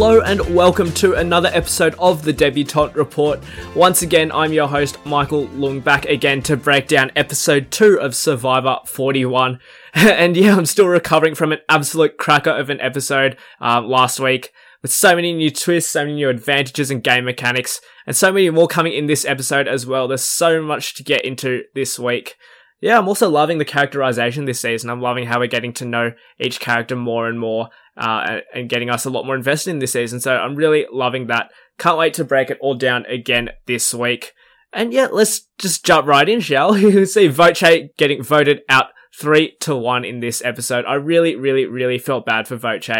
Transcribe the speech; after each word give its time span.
Hello 0.00 0.20
and 0.20 0.54
welcome 0.54 0.92
to 0.92 1.14
another 1.14 1.50
episode 1.52 1.96
of 1.98 2.22
the 2.22 2.32
Debutante 2.32 2.94
Report. 2.94 3.42
Once 3.74 4.02
again, 4.02 4.30
I'm 4.30 4.52
your 4.52 4.68
host, 4.68 5.04
Michael 5.04 5.46
Lung, 5.46 5.80
back 5.80 6.04
again 6.04 6.40
to 6.42 6.56
break 6.56 6.86
down 6.86 7.10
episode 7.16 7.72
2 7.72 7.98
of 8.00 8.14
Survivor 8.14 8.78
41. 8.86 9.58
and 9.94 10.36
yeah, 10.36 10.56
I'm 10.56 10.66
still 10.66 10.86
recovering 10.86 11.34
from 11.34 11.50
an 11.50 11.58
absolute 11.68 12.16
cracker 12.16 12.50
of 12.50 12.70
an 12.70 12.80
episode 12.80 13.36
um, 13.60 13.88
last 13.88 14.20
week 14.20 14.52
with 14.82 14.92
so 14.92 15.16
many 15.16 15.34
new 15.34 15.50
twists, 15.50 15.90
so 15.90 16.04
many 16.04 16.14
new 16.14 16.28
advantages 16.28 16.92
and 16.92 17.02
game 17.02 17.24
mechanics, 17.24 17.80
and 18.06 18.14
so 18.14 18.30
many 18.30 18.48
more 18.50 18.68
coming 18.68 18.92
in 18.92 19.06
this 19.06 19.24
episode 19.24 19.66
as 19.66 19.84
well. 19.84 20.06
There's 20.06 20.22
so 20.22 20.62
much 20.62 20.94
to 20.94 21.02
get 21.02 21.24
into 21.24 21.64
this 21.74 21.98
week. 21.98 22.36
Yeah, 22.80 22.98
I'm 22.98 23.08
also 23.08 23.28
loving 23.28 23.58
the 23.58 23.64
characterization 23.64 24.44
this 24.44 24.60
season. 24.60 24.90
I'm 24.90 25.00
loving 25.02 25.26
how 25.26 25.40
we're 25.40 25.48
getting 25.48 25.72
to 25.74 25.84
know 25.84 26.12
each 26.38 26.60
character 26.60 26.94
more 26.94 27.26
and 27.26 27.40
more, 27.40 27.70
uh, 27.98 28.40
and 28.54 28.68
getting 28.68 28.88
us 28.88 29.04
a 29.04 29.10
lot 29.10 29.26
more 29.26 29.34
invested 29.34 29.70
in 29.70 29.80
this 29.80 29.92
season. 29.92 30.20
So 30.20 30.36
I'm 30.36 30.54
really 30.54 30.86
loving 30.90 31.26
that. 31.26 31.50
Can't 31.78 31.98
wait 31.98 32.14
to 32.14 32.24
break 32.24 32.48
it 32.48 32.58
all 32.60 32.74
down 32.74 33.04
again 33.06 33.50
this 33.66 33.92
week. 33.92 34.32
And 34.72 34.92
yeah, 34.92 35.08
let's 35.10 35.48
just 35.58 35.84
jump 35.84 36.06
right 36.06 36.28
in, 36.28 36.40
shall 36.40 36.74
we? 36.74 37.04
see 37.06 37.26
Voce 37.28 37.62
getting 37.96 38.22
voted 38.22 38.60
out 38.68 38.86
three 39.18 39.56
to 39.60 39.74
one 39.74 40.04
in 40.04 40.20
this 40.20 40.42
episode. 40.44 40.84
I 40.84 40.94
really, 40.94 41.34
really, 41.34 41.66
really 41.66 41.98
felt 41.98 42.26
bad 42.26 42.46
for 42.46 42.56
Voce 42.56 42.90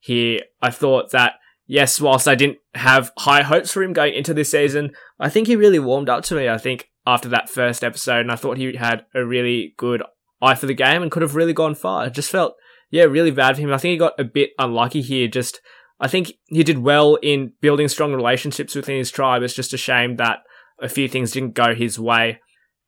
here. 0.00 0.40
I 0.62 0.70
thought 0.70 1.10
that, 1.10 1.34
yes, 1.66 2.00
whilst 2.00 2.28
I 2.28 2.34
didn't 2.34 2.58
have 2.74 3.12
high 3.18 3.42
hopes 3.42 3.72
for 3.72 3.82
him 3.82 3.92
going 3.92 4.14
into 4.14 4.32
this 4.32 4.50
season, 4.50 4.92
I 5.18 5.28
think 5.28 5.48
he 5.48 5.56
really 5.56 5.78
warmed 5.78 6.08
up 6.08 6.24
to 6.24 6.34
me. 6.34 6.48
I 6.48 6.58
think 6.58 6.88
after 7.06 7.28
that 7.28 7.50
first 7.50 7.84
episode, 7.84 8.20
and 8.20 8.32
I 8.32 8.36
thought 8.36 8.56
he 8.56 8.76
had 8.76 9.04
a 9.14 9.24
really 9.24 9.74
good 9.76 10.02
eye 10.40 10.54
for 10.54 10.66
the 10.66 10.74
game 10.74 11.02
and 11.02 11.10
could 11.10 11.22
have 11.22 11.34
really 11.34 11.52
gone 11.52 11.74
far. 11.74 12.04
I 12.04 12.08
just 12.08 12.30
felt, 12.30 12.54
yeah, 12.96 13.04
really 13.04 13.30
bad 13.30 13.56
for 13.56 13.62
him. 13.62 13.72
I 13.72 13.78
think 13.78 13.92
he 13.92 13.98
got 13.98 14.18
a 14.18 14.24
bit 14.24 14.50
unlucky 14.58 15.02
here. 15.02 15.28
Just, 15.28 15.60
I 16.00 16.08
think 16.08 16.32
he 16.46 16.62
did 16.62 16.78
well 16.78 17.16
in 17.16 17.52
building 17.60 17.88
strong 17.88 18.14
relationships 18.14 18.74
within 18.74 18.96
his 18.96 19.10
tribe. 19.10 19.42
It's 19.42 19.54
just 19.54 19.74
a 19.74 19.78
shame 19.78 20.16
that 20.16 20.38
a 20.80 20.88
few 20.88 21.06
things 21.06 21.32
didn't 21.32 21.54
go 21.54 21.74
his 21.74 21.98
way. 21.98 22.40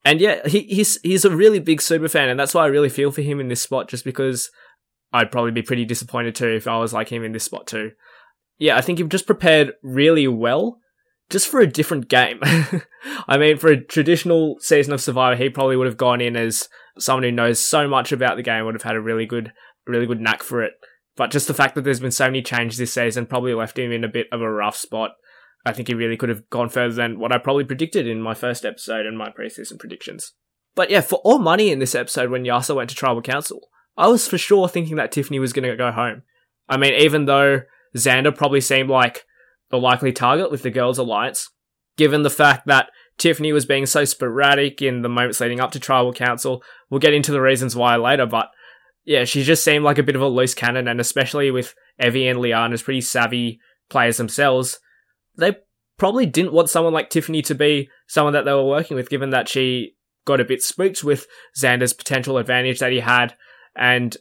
And 0.05 0.21
yeah, 0.21 0.47
he, 0.47 0.61
he's 0.63 0.99
he's 1.03 1.27
a 1.27 1.37
really 1.37 1.59
big 1.59 1.83
super 1.83 2.09
fan, 2.09 2.31
and 2.31 2.41
that's 2.41 2.55
why 2.55 2.65
I 2.65 2.69
really 2.69 2.89
feel 2.89 3.11
for 3.11 3.21
him 3.21 3.39
in 3.39 3.49
this 3.49 3.61
spot. 3.61 3.89
Just 3.89 4.05
because 4.05 4.51
I'd 5.13 5.31
probably 5.31 5.51
be 5.51 5.63
pretty 5.63 5.85
disappointed 5.85 6.35
too 6.35 6.49
if 6.49 6.67
I 6.67 6.79
was 6.79 6.95
like 6.95 7.11
him 7.11 7.25
in 7.25 7.33
this 7.33 7.45
spot 7.45 7.67
too. 7.67 7.93
Yeah, 8.59 8.77
I 8.77 8.81
think 8.81 8.99
you've 8.99 9.11
just 9.11 9.27
prepared 9.27 9.75
really 9.83 10.27
well, 10.27 10.79
just 11.29 11.49
for 11.49 11.61
a 11.61 11.67
different 11.67 12.09
game. 12.09 12.41
I 13.29 13.37
mean, 13.37 13.59
for 13.59 13.69
a 13.69 13.85
traditional 13.85 14.57
season 14.61 14.93
of 14.93 15.01
Survivor, 15.01 15.37
he 15.37 15.51
probably 15.51 15.77
would 15.77 15.87
have 15.87 15.97
gone 15.97 16.21
in 16.21 16.37
as 16.37 16.69
someone 16.99 17.23
who 17.23 17.33
knows 17.33 17.65
so 17.65 17.87
much 17.87 18.13
about 18.13 18.37
the 18.37 18.43
game, 18.43 18.65
would 18.65 18.75
have 18.75 18.83
had 18.83 18.97
a 18.97 19.01
really 19.01 19.27
good, 19.27 19.53
really 19.89 20.07
good 20.07 20.21
knack 20.21 20.43
for 20.43 20.63
it. 20.63 20.73
But 21.17 21.31
just 21.31 21.49
the 21.49 21.55
fact 21.55 21.75
that 21.75 21.83
there's 21.83 22.01
been 22.01 22.11
so 22.11 22.27
many 22.27 22.43
changes 22.43 22.79
this 22.79 22.93
season 22.93 23.27
probably 23.27 23.55
left 23.55 23.79
him 23.79 23.91
in 23.91 24.05
a 24.05 24.09
bit 24.09 24.29
of 24.31 24.41
a 24.41 24.51
rough 24.51 24.77
spot. 24.77 25.13
I 25.67 25.73
think 25.73 25.89
he 25.89 25.95
really 25.95 26.17
could 26.17 26.29
have 26.29 26.49
gone 26.51 26.69
further 26.69 26.95
than 26.95 27.19
what 27.19 27.33
I 27.33 27.39
probably 27.39 27.65
predicted 27.65 28.07
in 28.07 28.21
my 28.21 28.35
first 28.35 28.65
episode 28.65 29.05
and 29.05 29.19
my 29.19 29.31
preseason 29.31 29.79
predictions. 29.79 30.33
But 30.77 30.91
yeah, 30.91 31.01
for 31.01 31.17
all 31.25 31.39
money 31.39 31.71
in 31.71 31.81
this 31.81 31.97
episode 31.97 32.31
when 32.31 32.45
Yase 32.45 32.71
went 32.71 32.91
to 32.91 32.97
tribal 32.97 33.23
council, 33.23 33.69
I 33.97 34.07
was 34.07 34.29
for 34.29 34.39
sure 34.39 34.69
thinking 34.69 34.97
that 34.97 35.11
Tiffany 35.11 35.41
was 35.41 35.53
going 35.53 35.69
to 35.69 35.77
go 35.77 35.91
home. 35.91 36.23
I 36.69 36.77
mean, 36.77 36.95
even 36.95 37.25
though 37.25 37.63
Xander 37.97 38.35
probably 38.35 38.61
seemed 38.61 38.89
like 38.89 39.25
the 39.71 39.79
likely 39.79 40.13
target 40.13 40.53
with 40.53 40.63
the 40.63 40.71
Girls 40.71 40.99
Alliance, 40.99 41.51
given 41.97 42.23
the 42.23 42.31
fact 42.31 42.69
that 42.69 42.91
Tiffany 43.19 43.53
was 43.53 43.67
being 43.67 43.85
so 43.85 44.05
sporadic 44.05 44.81
in 44.81 45.03
the 45.03 45.09
moments 45.09 45.41
leading 45.41 45.61
up 45.61 45.73
to 45.73 45.81
tribal 45.81 46.13
council. 46.13 46.63
We'll 46.89 47.01
get 47.01 47.13
into 47.13 47.33
the 47.33 47.41
reasons 47.41 47.75
why 47.75 47.97
later, 47.97 48.27
but 48.27 48.51
yeah, 49.09 49.25
she 49.25 49.43
just 49.43 49.65
seemed 49.65 49.87
like 49.87 49.97
a 49.97 50.03
bit 50.03 50.17
of 50.17 50.21
a 50.21 50.29
loose 50.29 50.53
cannon, 50.53 50.87
and 50.87 51.01
especially 51.01 51.51
with 51.51 51.75
Evvie 51.99 52.31
and 52.31 52.41
Liana 52.41 52.75
as 52.75 52.83
pretty 52.83 53.01
savvy 53.01 53.59
players 53.89 54.19
themselves, 54.19 54.81
they 55.35 55.57
probably 55.97 56.27
didn't 56.27 56.53
want 56.53 56.69
someone 56.69 56.93
like 56.93 57.09
Tiffany 57.09 57.41
to 57.41 57.55
be 57.55 57.89
someone 58.07 58.35
that 58.35 58.45
they 58.45 58.53
were 58.53 58.67
working 58.67 58.99
with, 58.99 59.09
given 59.09 59.31
that 59.31 59.49
she 59.49 59.97
got 60.27 60.43
a 60.43 60.45
bit 60.45 60.63
spooked 60.63 61.03
with 61.03 61.27
Xander's 61.59 61.95
potential 61.95 62.37
advantage 62.37 62.81
that 62.81 62.93
he 62.93 63.01
had. 63.01 63.35
And 63.75 64.15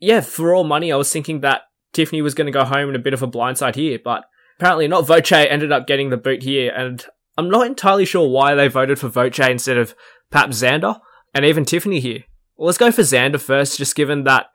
yeah, 0.00 0.20
for 0.20 0.52
all 0.52 0.64
money, 0.64 0.90
I 0.90 0.96
was 0.96 1.12
thinking 1.12 1.40
that 1.42 1.62
Tiffany 1.92 2.20
was 2.20 2.34
going 2.34 2.46
to 2.46 2.50
go 2.52 2.64
home 2.64 2.88
in 2.88 2.96
a 2.96 2.98
bit 2.98 3.14
of 3.14 3.22
a 3.22 3.28
blindside 3.28 3.76
here, 3.76 4.00
but 4.02 4.24
apparently 4.58 4.88
not. 4.88 5.06
Voce 5.06 5.30
ended 5.30 5.70
up 5.70 5.86
getting 5.86 6.10
the 6.10 6.16
boot 6.16 6.42
here, 6.42 6.72
and 6.74 7.06
I'm 7.38 7.50
not 7.50 7.68
entirely 7.68 8.04
sure 8.04 8.28
why 8.28 8.56
they 8.56 8.66
voted 8.66 8.98
for 8.98 9.06
Voce 9.06 9.38
instead 9.38 9.78
of 9.78 9.94
perhaps 10.32 10.60
Xander 10.60 10.98
and 11.32 11.44
even 11.44 11.64
Tiffany 11.64 12.00
here. 12.00 12.24
Well, 12.64 12.68
let's 12.68 12.78
go 12.78 12.90
for 12.90 13.02
Xander 13.02 13.38
first, 13.38 13.76
just 13.76 13.94
given 13.94 14.24
that, 14.24 14.46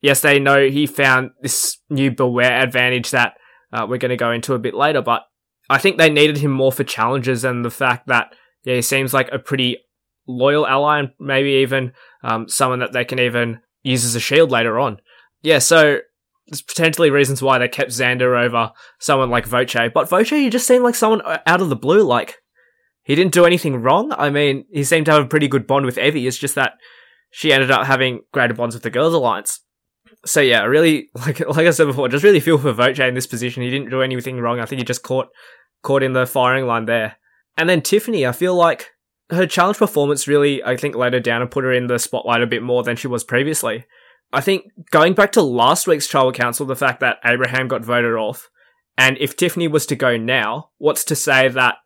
yes, 0.00 0.22
they 0.22 0.40
know 0.40 0.66
he 0.66 0.88
found 0.88 1.30
this 1.40 1.78
new 1.88 2.10
Beware 2.10 2.60
advantage 2.60 3.12
that 3.12 3.34
uh, 3.72 3.86
we're 3.88 3.98
going 3.98 4.10
to 4.10 4.16
go 4.16 4.32
into 4.32 4.54
a 4.54 4.58
bit 4.58 4.74
later, 4.74 5.00
but 5.00 5.22
I 5.70 5.78
think 5.78 5.96
they 5.96 6.10
needed 6.10 6.38
him 6.38 6.50
more 6.50 6.72
for 6.72 6.82
challenges 6.82 7.44
and 7.44 7.64
the 7.64 7.70
fact 7.70 8.08
that 8.08 8.34
yeah, 8.64 8.74
he 8.74 8.82
seems 8.82 9.14
like 9.14 9.30
a 9.30 9.38
pretty 9.38 9.76
loyal 10.26 10.66
ally 10.66 10.98
and 10.98 11.10
maybe 11.20 11.50
even 11.50 11.92
um, 12.24 12.48
someone 12.48 12.80
that 12.80 12.92
they 12.92 13.04
can 13.04 13.20
even 13.20 13.60
use 13.84 14.04
as 14.04 14.16
a 14.16 14.20
shield 14.20 14.50
later 14.50 14.80
on. 14.80 14.98
Yeah, 15.42 15.60
so 15.60 16.00
there's 16.48 16.60
potentially 16.60 17.10
reasons 17.10 17.40
why 17.40 17.58
they 17.58 17.68
kept 17.68 17.92
Xander 17.92 18.36
over 18.36 18.72
someone 18.98 19.30
like 19.30 19.46
Voce, 19.46 19.92
but 19.94 20.08
Voce, 20.08 20.30
he 20.30 20.50
just 20.50 20.66
seemed 20.66 20.82
like 20.82 20.96
someone 20.96 21.22
out 21.46 21.60
of 21.60 21.68
the 21.68 21.76
blue. 21.76 22.02
Like 22.02 22.38
he 23.04 23.14
didn't 23.14 23.32
do 23.32 23.44
anything 23.44 23.76
wrong. 23.76 24.12
I 24.18 24.30
mean, 24.30 24.64
he 24.72 24.82
seemed 24.82 25.06
to 25.06 25.12
have 25.12 25.22
a 25.22 25.28
pretty 25.28 25.46
good 25.46 25.68
bond 25.68 25.86
with 25.86 25.98
Evvie. 25.98 26.26
It's 26.26 26.36
just 26.36 26.56
that 26.56 26.72
she 27.36 27.52
ended 27.52 27.72
up 27.72 27.84
having 27.84 28.20
greater 28.32 28.54
bonds 28.54 28.76
with 28.76 28.84
the 28.84 28.90
Girls 28.90 29.12
Alliance. 29.12 29.58
So 30.24 30.40
yeah, 30.40 30.62
really 30.62 31.10
like 31.14 31.40
like 31.40 31.66
I 31.66 31.70
said 31.70 31.88
before, 31.88 32.08
just 32.08 32.22
really 32.22 32.38
feel 32.38 32.58
for 32.58 32.72
Voce 32.72 33.00
in 33.00 33.14
this 33.14 33.26
position. 33.26 33.64
He 33.64 33.70
didn't 33.70 33.90
do 33.90 34.02
anything 34.02 34.38
wrong. 34.38 34.60
I 34.60 34.66
think 34.66 34.78
he 34.78 34.84
just 34.84 35.02
caught 35.02 35.26
caught 35.82 36.04
in 36.04 36.12
the 36.12 36.26
firing 36.26 36.66
line 36.66 36.84
there. 36.84 37.16
And 37.56 37.68
then 37.68 37.82
Tiffany, 37.82 38.24
I 38.24 38.30
feel 38.30 38.54
like 38.54 38.90
her 39.30 39.46
challenge 39.46 39.78
performance 39.78 40.28
really, 40.28 40.62
I 40.62 40.76
think, 40.76 40.94
let 40.94 41.12
her 41.12 41.18
down 41.18 41.42
and 41.42 41.50
put 41.50 41.64
her 41.64 41.72
in 41.72 41.88
the 41.88 41.98
spotlight 41.98 42.40
a 42.40 42.46
bit 42.46 42.62
more 42.62 42.84
than 42.84 42.94
she 42.94 43.08
was 43.08 43.24
previously. 43.24 43.84
I 44.32 44.40
think 44.40 44.66
going 44.92 45.14
back 45.14 45.32
to 45.32 45.42
last 45.42 45.88
week's 45.88 46.06
tribal 46.06 46.32
council, 46.32 46.66
the 46.66 46.76
fact 46.76 47.00
that 47.00 47.18
Abraham 47.24 47.66
got 47.66 47.84
voted 47.84 48.14
off, 48.14 48.48
and 48.96 49.18
if 49.18 49.36
Tiffany 49.36 49.66
was 49.66 49.86
to 49.86 49.96
go 49.96 50.16
now, 50.16 50.70
what's 50.78 51.04
to 51.06 51.16
say 51.16 51.48
that 51.48 51.76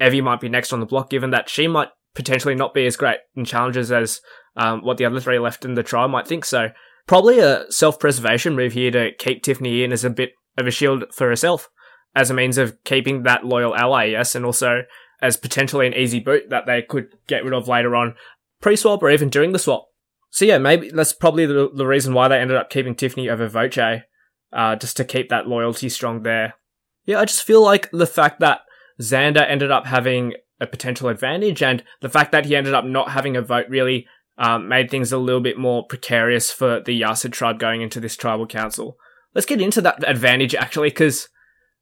Evvie 0.00 0.22
might 0.22 0.40
be 0.40 0.50
next 0.50 0.74
on 0.74 0.80
the 0.80 0.86
block, 0.86 1.08
given 1.08 1.30
that 1.30 1.48
she 1.48 1.66
might 1.66 1.88
potentially 2.14 2.54
not 2.54 2.74
be 2.74 2.86
as 2.86 2.96
great 2.96 3.18
in 3.34 3.46
challenges 3.46 3.90
as 3.90 4.20
um, 4.56 4.82
what 4.82 4.96
the 4.96 5.04
other 5.04 5.20
three 5.20 5.38
left 5.38 5.64
in 5.64 5.74
the 5.74 5.82
trial 5.82 6.08
might 6.08 6.26
think. 6.26 6.44
So 6.44 6.68
probably 7.06 7.38
a 7.38 7.64
self-preservation 7.70 8.54
move 8.54 8.72
here 8.72 8.90
to 8.90 9.10
keep 9.18 9.42
Tiffany 9.42 9.82
in 9.82 9.92
as 9.92 10.04
a 10.04 10.10
bit 10.10 10.32
of 10.56 10.66
a 10.66 10.70
shield 10.70 11.04
for 11.12 11.28
herself, 11.28 11.68
as 12.14 12.30
a 12.30 12.34
means 12.34 12.58
of 12.58 12.76
keeping 12.84 13.22
that 13.22 13.44
loyal 13.44 13.74
ally, 13.74 14.06
yes, 14.06 14.34
and 14.34 14.44
also 14.44 14.82
as 15.20 15.36
potentially 15.36 15.86
an 15.86 15.94
easy 15.94 16.20
boot 16.20 16.50
that 16.50 16.66
they 16.66 16.82
could 16.82 17.08
get 17.26 17.44
rid 17.44 17.54
of 17.54 17.68
later 17.68 17.96
on, 17.96 18.14
pre-swap 18.60 19.02
or 19.02 19.10
even 19.10 19.28
during 19.28 19.52
the 19.52 19.58
swap. 19.58 19.86
So 20.30 20.44
yeah, 20.44 20.58
maybe 20.58 20.90
that's 20.90 21.12
probably 21.12 21.46
the, 21.46 21.70
the 21.74 21.86
reason 21.86 22.14
why 22.14 22.28
they 22.28 22.38
ended 22.38 22.56
up 22.56 22.70
keeping 22.70 22.94
Tiffany 22.94 23.28
over 23.28 23.48
Voce, 23.48 24.02
uh, 24.52 24.76
just 24.76 24.96
to 24.98 25.04
keep 25.04 25.28
that 25.28 25.48
loyalty 25.48 25.88
strong 25.88 26.22
there. 26.22 26.54
Yeah, 27.04 27.20
I 27.20 27.24
just 27.24 27.44
feel 27.44 27.62
like 27.62 27.90
the 27.90 28.06
fact 28.06 28.40
that 28.40 28.60
Xander 29.00 29.48
ended 29.48 29.70
up 29.70 29.86
having 29.86 30.34
a 30.60 30.66
potential 30.66 31.08
advantage 31.08 31.62
and 31.62 31.82
the 32.00 32.08
fact 32.08 32.32
that 32.32 32.46
he 32.46 32.56
ended 32.56 32.74
up 32.74 32.84
not 32.84 33.12
having 33.12 33.36
a 33.36 33.42
vote 33.42 33.66
really 33.68 34.06
um, 34.38 34.68
made 34.68 34.90
things 34.90 35.12
a 35.12 35.18
little 35.18 35.40
bit 35.40 35.58
more 35.58 35.84
precarious 35.84 36.50
for 36.50 36.80
the 36.80 36.94
Yase 36.94 37.26
tribe 37.30 37.58
going 37.58 37.82
into 37.82 38.00
this 38.00 38.16
tribal 38.16 38.46
council. 38.46 38.96
Let's 39.34 39.46
get 39.46 39.60
into 39.60 39.80
that 39.82 40.08
advantage 40.08 40.54
actually, 40.54 40.88
because 40.88 41.28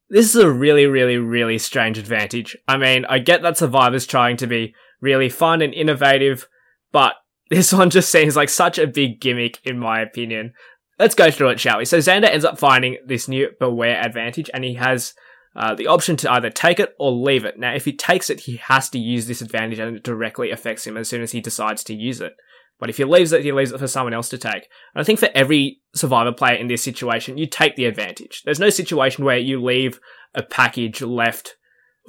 this 0.09 0.27
is 0.27 0.35
a 0.35 0.51
really, 0.51 0.85
really, 0.85 1.17
really 1.17 1.57
strange 1.57 1.97
advantage. 1.97 2.57
I 2.67 2.77
mean, 2.77 3.05
I 3.05 3.19
get 3.19 3.41
that 3.41 3.57
Survivor's 3.57 4.07
trying 4.07 4.37
to 4.37 4.47
be 4.47 4.73
really 5.01 5.29
fun 5.29 5.61
and 5.61 5.73
innovative, 5.73 6.47
but 6.91 7.15
this 7.49 7.71
one 7.71 7.89
just 7.89 8.11
seems 8.11 8.35
like 8.35 8.49
such 8.49 8.77
a 8.77 8.87
big 8.87 9.21
gimmick, 9.21 9.59
in 9.63 9.77
my 9.77 10.01
opinion. 10.01 10.53
Let's 10.99 11.15
go 11.15 11.29
through 11.29 11.49
it, 11.49 11.59
shall 11.59 11.77
we? 11.77 11.85
So 11.85 11.99
Xander 11.99 12.29
ends 12.29 12.45
up 12.45 12.57
finding 12.57 12.97
this 13.05 13.27
new 13.27 13.49
Beware 13.59 14.01
advantage, 14.03 14.49
and 14.53 14.63
he 14.63 14.73
has 14.75 15.13
uh, 15.55 15.75
the 15.75 15.87
option 15.87 16.15
to 16.17 16.31
either 16.31 16.49
take 16.49 16.79
it 16.79 16.95
or 16.99 17.11
leave 17.11 17.45
it. 17.45 17.59
Now, 17.59 17.73
if 17.73 17.85
he 17.85 17.93
takes 17.93 18.29
it, 18.29 18.41
he 18.41 18.57
has 18.57 18.89
to 18.89 18.99
use 18.99 19.27
this 19.27 19.41
advantage, 19.41 19.79
and 19.79 19.97
it 19.97 20.03
directly 20.03 20.49
affects 20.51 20.87
him 20.87 20.97
as 20.97 21.07
soon 21.07 21.21
as 21.21 21.33
he 21.33 21.41
decides 21.41 21.83
to 21.85 21.93
use 21.93 22.19
it. 22.19 22.33
But 22.79 22.89
if 22.89 22.97
he 22.97 23.05
leaves 23.05 23.31
it, 23.31 23.43
he 23.43 23.51
leaves 23.51 23.71
it 23.71 23.79
for 23.79 23.87
someone 23.87 24.13
else 24.13 24.29
to 24.29 24.37
take. 24.37 24.67
And 24.93 25.01
I 25.01 25.03
think 25.03 25.19
for 25.19 25.29
every 25.33 25.79
survivor 25.95 26.31
player 26.31 26.55
in 26.55 26.67
this 26.67 26.83
situation, 26.83 27.37
you 27.37 27.47
take 27.47 27.75
the 27.75 27.85
advantage. 27.85 28.43
There's 28.45 28.59
no 28.59 28.69
situation 28.69 29.25
where 29.25 29.37
you 29.37 29.63
leave 29.63 29.99
a 30.35 30.43
package 30.43 31.01
left 31.01 31.55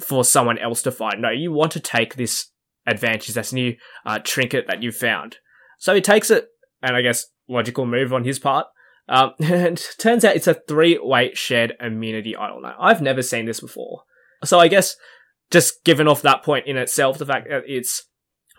for 0.01 0.25
someone 0.25 0.59
else 0.59 0.83
to 0.83 0.93
find. 0.93 1.23
No, 1.23 1.31
you 1.31 1.53
want 1.53 1.73
to 1.73 1.81
take 1.81 2.17
this 2.17 2.51
advantage, 2.87 3.29
this 3.29 3.53
new 3.53 3.77
uh, 4.05 4.19
trinket 4.23 4.67
that 4.67 4.83
you 4.83 4.93
found. 4.93 5.37
So 5.79 5.95
he 5.95 6.01
takes 6.01 6.31
it, 6.31 6.49
and 6.83 6.95
I 6.97 7.03
guess 7.03 7.27
logical 7.49 7.87
move 7.87 8.13
on 8.13 8.25
his 8.25 8.39
part. 8.39 8.67
Um, 9.09 9.33
and 9.41 9.83
turns 9.99 10.25
out 10.25 10.37
it's 10.37 10.47
a 10.47 10.55
three-way 10.55 11.33
shared 11.35 11.75
immunity 11.81 12.37
idol. 12.37 12.61
Now, 12.61 12.77
I've 12.79 13.03
never 13.03 13.23
seen 13.23 13.47
this 13.47 13.61
before. 13.61 14.03
So 14.45 14.59
I 14.59 14.69
guess 14.69 14.97
just 15.51 15.83
given 15.85 16.07
off 16.07 16.23
that 16.23 16.43
point 16.43 16.67
in 16.67 16.77
itself, 16.77 17.19
the 17.19 17.27
fact 17.27 17.49
that 17.49 17.63
it's 17.67 18.05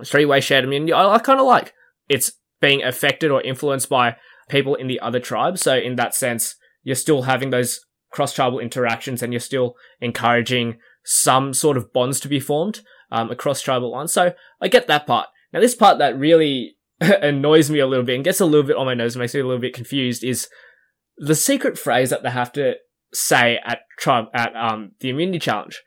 three-way 0.03 0.41
shared 0.41 0.63
immunity, 0.63 0.94
I, 0.94 1.15
I 1.15 1.19
kind 1.19 1.39
of 1.39 1.45
like. 1.45 1.73
It's 2.09 2.33
being 2.59 2.83
affected 2.83 3.31
or 3.31 3.41
influenced 3.41 3.89
by 3.89 4.17
people 4.50 4.75
in 4.75 4.88
the 4.88 5.00
other 5.00 5.19
tribe. 5.19 5.57
So 5.57 5.75
in 5.75 5.95
that 5.95 6.13
sense, 6.13 6.56
you're 6.83 6.95
still 6.95 7.23
having 7.23 7.51
those 7.51 7.79
cross 8.11 8.33
tribal 8.33 8.59
interactions 8.59 9.21
and 9.21 9.31
you're 9.31 9.39
still 9.39 9.75
encouraging 10.01 10.79
some 11.06 11.53
sort 11.53 11.77
of 11.77 11.94
bonds 11.94 12.19
to 12.19 12.27
be 12.27 12.39
formed 12.39 12.81
um, 13.11 13.31
across 13.31 13.61
tribal 13.61 13.91
lines. 13.91 14.11
So 14.11 14.33
I 14.61 14.67
get 14.67 14.88
that 14.88 15.07
part. 15.07 15.27
Now, 15.53 15.59
this 15.59 15.75
part 15.75 16.00
that 16.00 16.17
really 16.17 16.77
annoys 17.00 17.69
me 17.69 17.79
a 17.79 17.88
little 17.88 18.06
bit 18.06 18.15
and 18.15 18.23
gets 18.23 18.41
a 18.41 18.45
little 18.45 18.67
bit 18.67 18.75
on 18.75 18.85
my 18.85 18.94
nose 18.94 19.15
and 19.15 19.21
makes 19.21 19.33
me 19.33 19.39
a 19.39 19.45
little 19.45 19.61
bit 19.61 19.73
confused 19.73 20.23
is 20.23 20.47
the 21.17 21.35
secret 21.35 21.77
phrase 21.77 22.09
that 22.09 22.23
they 22.23 22.31
have 22.31 22.51
to 22.53 22.75
say 23.11 23.59
at 23.65 23.79
tribe 23.97 24.25
at 24.33 24.56
um 24.56 24.91
the 25.00 25.09
immunity 25.09 25.39
challenge. 25.39 25.81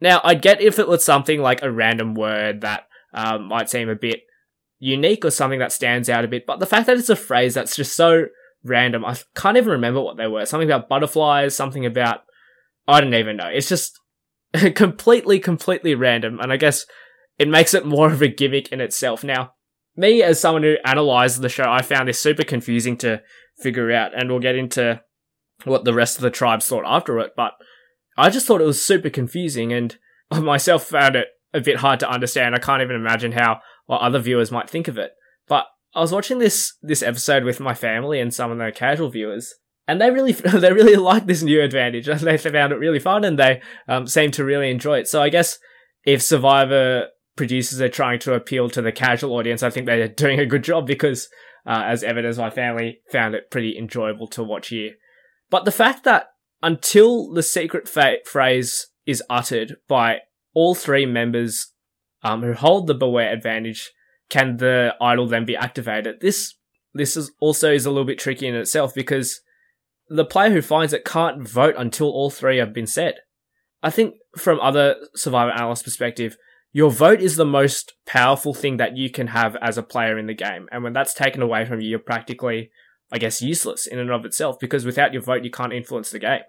Now, 0.00 0.20
I'd 0.24 0.42
get 0.42 0.60
if 0.60 0.78
it 0.78 0.88
was 0.88 1.04
something 1.04 1.40
like 1.40 1.62
a 1.62 1.70
random 1.70 2.14
word 2.14 2.62
that 2.62 2.86
um, 3.14 3.48
might 3.48 3.70
seem 3.70 3.88
a 3.88 3.94
bit 3.94 4.22
unique 4.82 5.24
or 5.24 5.30
something 5.30 5.60
that 5.60 5.70
stands 5.70 6.10
out 6.10 6.24
a 6.24 6.28
bit, 6.28 6.44
but 6.44 6.58
the 6.58 6.66
fact 6.66 6.86
that 6.86 6.98
it's 6.98 7.08
a 7.08 7.14
phrase 7.14 7.54
that's 7.54 7.76
just 7.76 7.94
so 7.94 8.26
random, 8.64 9.04
I 9.04 9.16
can't 9.36 9.56
even 9.56 9.70
remember 9.70 10.00
what 10.00 10.16
they 10.16 10.26
were. 10.26 10.44
Something 10.44 10.68
about 10.68 10.88
butterflies, 10.88 11.54
something 11.54 11.86
about 11.86 12.22
I 12.88 13.00
don't 13.00 13.14
even 13.14 13.36
know. 13.36 13.46
It's 13.46 13.68
just 13.68 14.00
completely, 14.74 15.38
completely 15.38 15.94
random, 15.94 16.40
and 16.40 16.52
I 16.52 16.56
guess 16.56 16.84
it 17.38 17.46
makes 17.48 17.74
it 17.74 17.86
more 17.86 18.10
of 18.10 18.20
a 18.22 18.28
gimmick 18.28 18.72
in 18.72 18.80
itself. 18.80 19.22
Now, 19.22 19.52
me 19.96 20.20
as 20.20 20.40
someone 20.40 20.64
who 20.64 20.74
analyzed 20.84 21.40
the 21.40 21.48
show, 21.48 21.70
I 21.70 21.82
found 21.82 22.08
this 22.08 22.18
super 22.18 22.42
confusing 22.42 22.96
to 22.98 23.22
figure 23.60 23.92
out, 23.92 24.18
and 24.18 24.28
we'll 24.28 24.40
get 24.40 24.56
into 24.56 25.00
what 25.62 25.84
the 25.84 25.94
rest 25.94 26.16
of 26.16 26.22
the 26.22 26.30
tribes 26.30 26.66
thought 26.66 26.84
after 26.84 27.20
it. 27.20 27.34
But 27.36 27.52
I 28.18 28.30
just 28.30 28.48
thought 28.48 28.60
it 28.60 28.66
was 28.66 28.84
super 28.84 29.10
confusing, 29.10 29.72
and 29.72 29.96
I 30.32 30.40
myself 30.40 30.82
found 30.82 31.14
it 31.14 31.28
a 31.54 31.60
bit 31.60 31.76
hard 31.76 32.00
to 32.00 32.10
understand. 32.10 32.56
I 32.56 32.58
can't 32.58 32.82
even 32.82 32.96
imagine 32.96 33.30
how 33.30 33.60
what 33.86 34.00
other 34.00 34.18
viewers 34.18 34.50
might 34.50 34.70
think 34.70 34.88
of 34.88 34.98
it. 34.98 35.12
But 35.48 35.66
I 35.94 36.00
was 36.00 36.12
watching 36.12 36.38
this 36.38 36.74
this 36.82 37.02
episode 37.02 37.44
with 37.44 37.60
my 37.60 37.74
family 37.74 38.20
and 38.20 38.32
some 38.32 38.50
of 38.50 38.58
the 38.58 38.72
casual 38.72 39.10
viewers, 39.10 39.54
and 39.86 40.00
they 40.00 40.10
really 40.10 40.32
they 40.32 40.72
really 40.72 40.96
liked 40.96 41.26
this 41.26 41.42
new 41.42 41.60
advantage. 41.62 42.06
They 42.06 42.38
found 42.38 42.72
it 42.72 42.78
really 42.78 43.00
fun, 43.00 43.24
and 43.24 43.38
they 43.38 43.60
um, 43.88 44.06
seemed 44.06 44.34
to 44.34 44.44
really 44.44 44.70
enjoy 44.70 45.00
it. 45.00 45.08
So 45.08 45.22
I 45.22 45.28
guess 45.28 45.58
if 46.04 46.22
Survivor 46.22 47.08
producers 47.36 47.80
are 47.80 47.88
trying 47.88 48.18
to 48.20 48.34
appeal 48.34 48.68
to 48.70 48.82
the 48.82 48.92
casual 48.92 49.36
audience, 49.36 49.62
I 49.62 49.70
think 49.70 49.86
they're 49.86 50.08
doing 50.08 50.38
a 50.38 50.46
good 50.46 50.64
job 50.64 50.86
because, 50.86 51.28
uh, 51.66 51.82
as 51.86 52.02
evidence, 52.02 52.38
my 52.38 52.50
family 52.50 53.00
found 53.10 53.34
it 53.34 53.50
pretty 53.50 53.76
enjoyable 53.78 54.28
to 54.28 54.42
watch 54.42 54.68
here. 54.68 54.92
But 55.50 55.64
the 55.64 55.72
fact 55.72 56.04
that 56.04 56.28
until 56.62 57.32
the 57.32 57.42
secret 57.42 57.88
fa- 57.88 58.18
phrase 58.24 58.86
is 59.06 59.22
uttered 59.28 59.76
by 59.88 60.18
all 60.54 60.74
three 60.74 61.06
members 61.06 61.71
um, 62.22 62.42
who 62.42 62.52
hold 62.52 62.86
the 62.86 62.94
beware 62.94 63.32
advantage, 63.32 63.90
can 64.30 64.56
the 64.56 64.94
idol 65.00 65.26
then 65.26 65.44
be 65.44 65.56
activated? 65.56 66.20
This 66.20 66.54
this 66.94 67.16
is 67.16 67.32
also 67.40 67.72
is 67.72 67.86
a 67.86 67.90
little 67.90 68.04
bit 68.04 68.18
tricky 68.18 68.46
in 68.46 68.54
itself 68.54 68.94
because 68.94 69.40
the 70.08 70.24
player 70.24 70.50
who 70.50 70.62
finds 70.62 70.92
it 70.92 71.04
can't 71.04 71.46
vote 71.46 71.74
until 71.78 72.08
all 72.08 72.30
three 72.30 72.58
have 72.58 72.74
been 72.74 72.86
said. 72.86 73.14
I 73.82 73.90
think 73.90 74.14
from 74.36 74.60
other 74.60 74.96
survivor 75.14 75.52
analyst 75.52 75.84
perspective, 75.84 76.36
your 76.72 76.90
vote 76.90 77.20
is 77.20 77.36
the 77.36 77.44
most 77.44 77.94
powerful 78.06 78.54
thing 78.54 78.76
that 78.76 78.96
you 78.96 79.10
can 79.10 79.28
have 79.28 79.56
as 79.56 79.76
a 79.76 79.82
player 79.82 80.18
in 80.18 80.26
the 80.26 80.34
game. 80.34 80.68
And 80.70 80.82
when 80.82 80.92
that's 80.92 81.14
taken 81.14 81.42
away 81.42 81.64
from 81.64 81.80
you, 81.80 81.88
you're 81.88 81.98
practically, 81.98 82.70
I 83.10 83.18
guess, 83.18 83.42
useless 83.42 83.86
in 83.86 83.98
and 83.98 84.10
of 84.10 84.24
itself 84.24 84.58
because 84.58 84.84
without 84.86 85.12
your 85.12 85.22
vote, 85.22 85.44
you 85.44 85.50
can't 85.50 85.72
influence 85.72 86.10
the 86.10 86.18
game. 86.18 86.42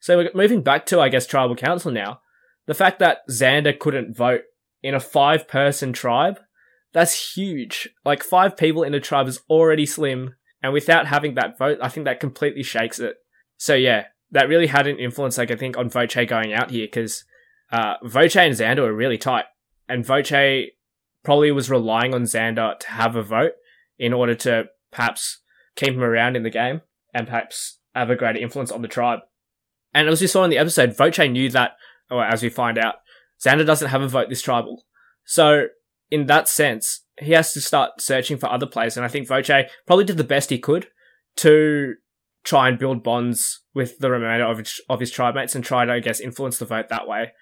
So 0.00 0.16
we're 0.16 0.30
moving 0.34 0.62
back 0.62 0.86
to, 0.86 1.00
I 1.00 1.08
guess, 1.08 1.26
tribal 1.26 1.56
council 1.56 1.92
now, 1.92 2.20
the 2.66 2.74
fact 2.74 2.98
that 3.00 3.18
Xander 3.30 3.78
couldn't 3.78 4.16
vote 4.16 4.42
in 4.82 4.94
a 4.94 5.00
five 5.00 5.48
person 5.48 5.92
tribe, 5.92 6.38
that's 6.92 7.34
huge. 7.34 7.88
Like 8.04 8.22
five 8.22 8.56
people 8.56 8.82
in 8.82 8.94
a 8.94 9.00
tribe 9.00 9.28
is 9.28 9.40
already 9.48 9.86
slim. 9.86 10.34
And 10.62 10.72
without 10.72 11.06
having 11.06 11.34
that 11.34 11.56
vote, 11.58 11.78
I 11.80 11.88
think 11.88 12.04
that 12.04 12.20
completely 12.20 12.62
shakes 12.62 12.98
it. 12.98 13.16
So 13.56 13.74
yeah, 13.74 14.06
that 14.30 14.48
really 14.48 14.66
had 14.66 14.86
an 14.86 14.98
influence, 14.98 15.38
like 15.38 15.50
I 15.50 15.56
think, 15.56 15.76
on 15.76 15.88
Voce 15.88 16.14
going 16.26 16.52
out 16.52 16.70
here 16.70 16.86
because 16.86 17.24
uh, 17.72 17.94
Voce 18.02 18.36
and 18.36 18.54
Xander 18.54 18.86
are 18.86 18.94
really 18.94 19.18
tight 19.18 19.44
and 19.88 20.06
Voce 20.06 20.70
probably 21.22 21.52
was 21.52 21.70
relying 21.70 22.14
on 22.14 22.22
Xander 22.22 22.78
to 22.78 22.88
have 22.88 23.16
a 23.16 23.22
vote 23.22 23.52
in 23.98 24.12
order 24.12 24.34
to 24.34 24.64
perhaps 24.90 25.40
keep 25.76 25.94
him 25.94 26.02
around 26.02 26.36
in 26.36 26.42
the 26.42 26.50
game 26.50 26.80
and 27.12 27.26
perhaps 27.26 27.78
have 27.94 28.08
a 28.08 28.16
greater 28.16 28.38
influence 28.38 28.70
on 28.70 28.82
the 28.82 28.88
tribe. 28.88 29.20
And 29.92 30.08
as 30.08 30.20
we 30.20 30.26
saw 30.26 30.44
in 30.44 30.50
the 30.50 30.58
episode, 30.58 30.96
Voce 30.96 31.18
knew 31.18 31.50
that, 31.50 31.72
or 32.10 32.24
as 32.24 32.42
we 32.42 32.48
find 32.48 32.78
out, 32.78 32.96
Xander 33.44 33.66
doesn't 33.66 33.88
have 33.88 34.02
a 34.02 34.08
vote 34.08 34.28
this 34.28 34.42
tribal. 34.42 34.84
So, 35.24 35.66
in 36.10 36.26
that 36.26 36.48
sense, 36.48 37.04
he 37.18 37.32
has 37.32 37.52
to 37.52 37.60
start 37.60 38.00
searching 38.00 38.36
for 38.36 38.50
other 38.50 38.66
players. 38.66 38.96
And 38.96 39.04
I 39.04 39.08
think 39.08 39.28
Voce 39.28 39.50
probably 39.86 40.04
did 40.04 40.16
the 40.16 40.24
best 40.24 40.50
he 40.50 40.58
could 40.58 40.88
to 41.36 41.94
try 42.44 42.68
and 42.68 42.78
build 42.78 43.02
bonds 43.02 43.62
with 43.74 43.98
the 43.98 44.10
remainder 44.10 44.44
of 44.44 44.58
his, 44.58 44.80
of 44.88 45.00
his 45.00 45.10
tribe 45.10 45.34
mates 45.34 45.54
and 45.54 45.64
try 45.64 45.84
to, 45.84 45.92
I 45.92 46.00
guess, 46.00 46.20
influence 46.20 46.58
the 46.58 46.64
vote 46.64 46.88
that 46.88 47.06
way. 47.06 47.32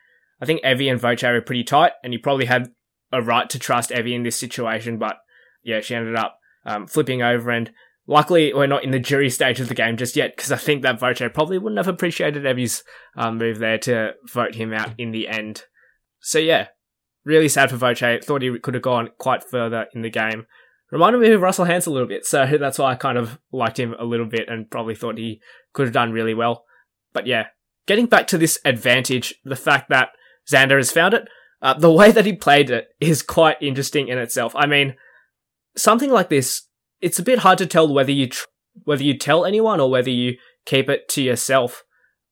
I 0.41 0.47
think 0.47 0.62
Evvie 0.62 0.91
and 0.91 1.00
Voce 1.00 1.25
are 1.25 1.41
pretty 1.41 1.65
tight, 1.65 1.93
and 2.03 2.12
you 2.12 2.19
probably 2.19 2.47
had 2.47 2.71
a 3.12 3.23
right 3.23 3.49
to 3.50 3.59
trust 3.59 3.91
Evvie 3.91 4.15
in 4.15 4.23
this 4.23 4.37
situation, 4.37 4.99
but 4.99 5.17
yeah, 5.62 5.81
she 5.81 5.95
ended 5.95 6.15
up 6.15 6.39
um, 6.65 6.87
flipping 6.87 7.23
over. 7.23 7.50
And 7.50 7.73
luckily, 8.06 8.53
we're 8.53 8.67
not 8.67 8.85
in 8.85 8.91
the 8.91 8.99
jury 8.99 9.31
stage 9.31 9.61
of 9.61 9.69
the 9.69 9.75
game 9.75 9.97
just 9.97 10.17
yet, 10.17 10.37
because 10.37 10.53
I 10.53 10.56
think 10.56 10.83
that 10.83 11.00
Voce 11.00 11.23
probably 11.33 11.59
wouldn't 11.59 11.79
have 11.79 11.89
appreciated 11.89 12.45
Evvie's 12.45 12.85
um, 13.17 13.39
move 13.39 13.59
there 13.59 13.79
to 13.79 14.12
vote 14.33 14.55
him 14.55 14.73
out 14.73 14.93
in 14.99 15.11
the 15.11 15.29
end. 15.29 15.65
So 16.20 16.38
yeah, 16.38 16.69
really 17.25 17.49
sad 17.49 17.70
for 17.70 17.76
Voce. 17.76 18.25
Thought 18.25 18.43
he 18.43 18.59
could 18.59 18.75
have 18.75 18.82
gone 18.82 19.11
quite 19.19 19.44
further 19.44 19.87
in 19.94 20.03
the 20.03 20.11
game. 20.11 20.47
Reminded 20.91 21.20
me 21.20 21.31
of 21.32 21.43
Russell 21.43 21.67
Hantz 21.67 21.87
a 21.87 21.91
little 21.91 22.09
bit, 22.09 22.25
so 22.25 22.47
that's 22.59 22.79
why 22.79 22.93
I 22.93 22.94
kind 22.97 23.19
of 23.19 23.38
liked 23.53 23.79
him 23.79 23.94
a 23.99 24.05
little 24.05 24.26
bit 24.26 24.49
and 24.49 24.70
probably 24.70 24.94
thought 24.94 25.19
he 25.19 25.41
could 25.73 25.87
have 25.87 25.94
done 25.94 26.12
really 26.12 26.35
well. 26.35 26.65
But 27.12 27.26
yeah, 27.26 27.49
getting 27.87 28.06
back 28.06 28.26
to 28.29 28.38
this 28.38 28.59
advantage, 28.65 29.35
the 29.44 29.56
fact 29.56 29.88
that 29.91 30.11
Xander 30.50 30.76
has 30.76 30.91
found 30.91 31.15
it. 31.15 31.29
Uh, 31.61 31.75
the 31.75 31.93
way 32.00 32.11
that 32.11 32.26
he 32.26 32.32
played 32.32 32.71
it 32.71 32.88
is 33.00 33.23
quite 33.23 33.56
interesting 33.61 34.09
in 34.09 34.19
itself. 34.19 34.55
I 34.56 34.67
mean, 34.67 34.94
something 35.76 36.11
like 36.11 36.29
this, 36.29 36.62
it's 37.00 37.19
a 37.19 37.25
bit 37.25 37.41
hard 37.41 37.59
to 37.59 37.67
tell 37.67 37.93
whether 37.93 38.12
you 38.12 38.29
tr- 38.29 38.47
whether 38.85 39.03
you 39.03 39.19
tell 39.19 39.44
anyone 39.44 39.81
or 39.81 39.91
whether 39.91 40.11
you 40.11 40.37
keep 40.64 40.88
it 40.88 41.09
to 41.09 41.23
yourself. 41.23 41.82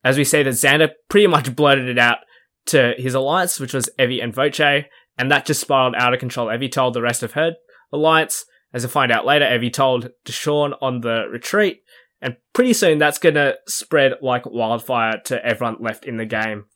As 0.04 0.16
we 0.16 0.22
say 0.22 0.44
that 0.44 0.50
Xander 0.50 0.90
pretty 1.08 1.26
much 1.26 1.56
blurted 1.56 1.88
it 1.88 1.98
out 1.98 2.18
to 2.66 2.94
his 2.98 3.14
alliance, 3.14 3.60
which 3.60 3.74
was 3.74 3.90
Evvie 3.98 4.22
and 4.22 4.34
Voce, 4.34 4.84
and 5.18 5.30
that 5.30 5.46
just 5.46 5.60
spiraled 5.60 5.94
out 5.96 6.14
of 6.14 6.20
control. 6.20 6.48
Evvie 6.48 6.70
told 6.70 6.94
the 6.94 7.02
rest 7.02 7.22
of 7.22 7.32
her 7.32 7.54
alliance. 7.92 8.44
As 8.72 8.84
we 8.84 8.90
find 8.90 9.12
out 9.12 9.24
later, 9.24 9.44
Evvie 9.44 9.72
told 9.72 10.10
Deshawn 10.24 10.76
on 10.82 11.00
the 11.00 11.26
retreat, 11.30 11.82
and 12.20 12.36
pretty 12.52 12.72
soon 12.72 12.98
that's 12.98 13.18
gonna 13.18 13.54
spread 13.66 14.14
like 14.20 14.44
wildfire 14.46 15.20
to 15.26 15.44
everyone 15.44 15.76
left 15.80 16.04
in 16.04 16.16
the 16.16 16.26
game. 16.26 16.66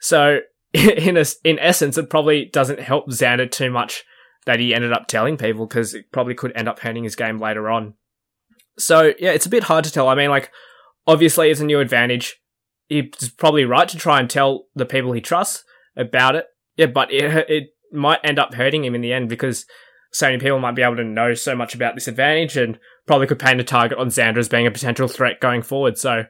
So 0.00 0.40
in 0.72 1.16
a, 1.16 1.24
in 1.44 1.58
essence, 1.58 1.98
it 1.98 2.10
probably 2.10 2.46
doesn't 2.46 2.80
help 2.80 3.10
Xander 3.10 3.50
too 3.50 3.70
much 3.70 4.04
that 4.46 4.60
he 4.60 4.74
ended 4.74 4.92
up 4.92 5.06
telling 5.06 5.36
people 5.36 5.66
because 5.66 5.94
it 5.94 6.10
probably 6.12 6.34
could 6.34 6.52
end 6.54 6.68
up 6.68 6.78
hurting 6.78 7.04
his 7.04 7.16
game 7.16 7.38
later 7.38 7.68
on. 7.68 7.94
So 8.78 9.12
yeah, 9.18 9.32
it's 9.32 9.46
a 9.46 9.50
bit 9.50 9.64
hard 9.64 9.84
to 9.84 9.92
tell. 9.92 10.08
I 10.08 10.14
mean, 10.14 10.30
like 10.30 10.50
obviously 11.06 11.50
it's 11.50 11.60
a 11.60 11.64
new 11.64 11.80
advantage. 11.80 12.36
He's 12.90 13.28
probably 13.30 13.64
right 13.64 13.88
to 13.88 13.96
try 13.96 14.18
and 14.18 14.28
tell 14.28 14.66
the 14.74 14.84
people 14.84 15.12
he 15.12 15.20
trusts 15.20 15.62
about 15.96 16.34
it. 16.34 16.46
Yeah, 16.76 16.86
but 16.86 17.12
it 17.12 17.48
it 17.48 17.68
might 17.92 18.18
end 18.24 18.40
up 18.40 18.54
hurting 18.54 18.84
him 18.84 18.96
in 18.96 19.00
the 19.00 19.12
end 19.12 19.28
because 19.28 19.64
so 20.12 20.26
many 20.26 20.38
people 20.38 20.58
might 20.58 20.74
be 20.74 20.82
able 20.82 20.96
to 20.96 21.04
know 21.04 21.34
so 21.34 21.54
much 21.54 21.72
about 21.72 21.94
this 21.94 22.08
advantage 22.08 22.56
and 22.56 22.80
probably 23.06 23.28
could 23.28 23.38
paint 23.38 23.60
a 23.60 23.64
target 23.64 23.96
on 23.96 24.08
Xander 24.08 24.38
as 24.38 24.48
being 24.48 24.66
a 24.66 24.72
potential 24.72 25.06
threat 25.06 25.40
going 25.40 25.62
forward. 25.62 25.98
So 25.98 26.24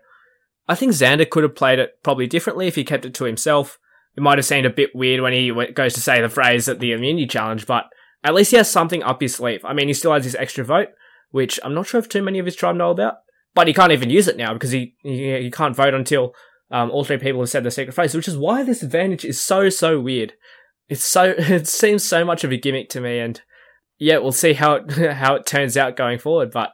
I 0.68 0.74
think 0.74 0.92
Xander 0.92 1.28
could 1.28 1.44
have 1.44 1.56
played 1.56 1.78
it 1.78 2.02
probably 2.02 2.26
differently 2.26 2.66
if 2.66 2.74
he 2.74 2.84
kept 2.84 3.06
it 3.06 3.14
to 3.14 3.24
himself. 3.24 3.78
It 4.16 4.22
might 4.22 4.36
have 4.36 4.44
seemed 4.44 4.66
a 4.66 4.70
bit 4.70 4.94
weird 4.94 5.22
when 5.22 5.32
he 5.32 5.50
goes 5.72 5.94
to 5.94 6.00
say 6.00 6.20
the 6.20 6.28
phrase 6.28 6.68
at 6.68 6.78
the 6.78 6.92
immunity 6.92 7.26
challenge, 7.26 7.66
but 7.66 7.86
at 8.22 8.34
least 8.34 8.50
he 8.50 8.58
has 8.58 8.70
something 8.70 9.02
up 9.02 9.22
his 9.22 9.34
sleeve. 9.34 9.64
I 9.64 9.72
mean, 9.72 9.88
he 9.88 9.94
still 9.94 10.12
has 10.12 10.24
his 10.24 10.34
extra 10.34 10.62
vote, 10.62 10.88
which 11.30 11.58
I'm 11.64 11.74
not 11.74 11.86
sure 11.86 12.00
if 12.00 12.08
too 12.08 12.22
many 12.22 12.38
of 12.38 12.44
his 12.44 12.56
tribe 12.56 12.76
know 12.76 12.90
about, 12.90 13.14
but 13.54 13.66
he 13.66 13.72
can't 13.72 13.92
even 13.92 14.10
use 14.10 14.28
it 14.28 14.36
now 14.36 14.52
because 14.52 14.72
he 14.72 14.94
he, 15.02 15.42
he 15.42 15.50
can't 15.50 15.76
vote 15.76 15.94
until 15.94 16.34
um, 16.70 16.90
all 16.90 17.04
three 17.04 17.18
people 17.18 17.40
have 17.40 17.50
said 17.50 17.64
the 17.64 17.70
secret 17.70 17.94
phrase, 17.94 18.14
which 18.14 18.28
is 18.28 18.38
why 18.38 18.62
this 18.62 18.82
advantage 18.82 19.24
is 19.24 19.40
so 19.40 19.68
so 19.68 20.00
weird. 20.00 20.34
It's 20.88 21.04
so 21.04 21.24
it 21.38 21.66
seems 21.66 22.04
so 22.04 22.24
much 22.24 22.44
of 22.44 22.52
a 22.52 22.56
gimmick 22.56 22.88
to 22.90 23.00
me, 23.00 23.18
and 23.18 23.40
yeah, 23.98 24.18
we'll 24.18 24.32
see 24.32 24.54
how 24.54 24.74
it, 24.74 24.90
how 25.14 25.34
it 25.34 25.46
turns 25.46 25.76
out 25.76 25.96
going 25.96 26.18
forward. 26.18 26.50
But 26.50 26.72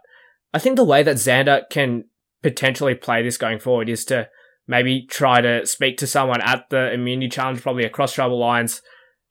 I 0.52 0.58
think 0.58 0.76
the 0.76 0.84
way 0.84 1.02
that 1.02 1.16
Xander 1.16 1.62
can 1.70 2.04
potentially 2.42 2.94
play 2.94 3.22
this 3.22 3.38
going 3.38 3.58
forward 3.58 3.88
is 3.88 4.04
to 4.06 4.28
maybe 4.68 5.06
try 5.08 5.40
to 5.40 5.64
speak 5.66 5.96
to 5.98 6.06
someone 6.06 6.40
at 6.40 6.68
the 6.70 6.92
immunity 6.92 7.28
challenge, 7.28 7.62
probably 7.62 7.84
across 7.84 8.12
tribal 8.12 8.38
lines. 8.38 8.82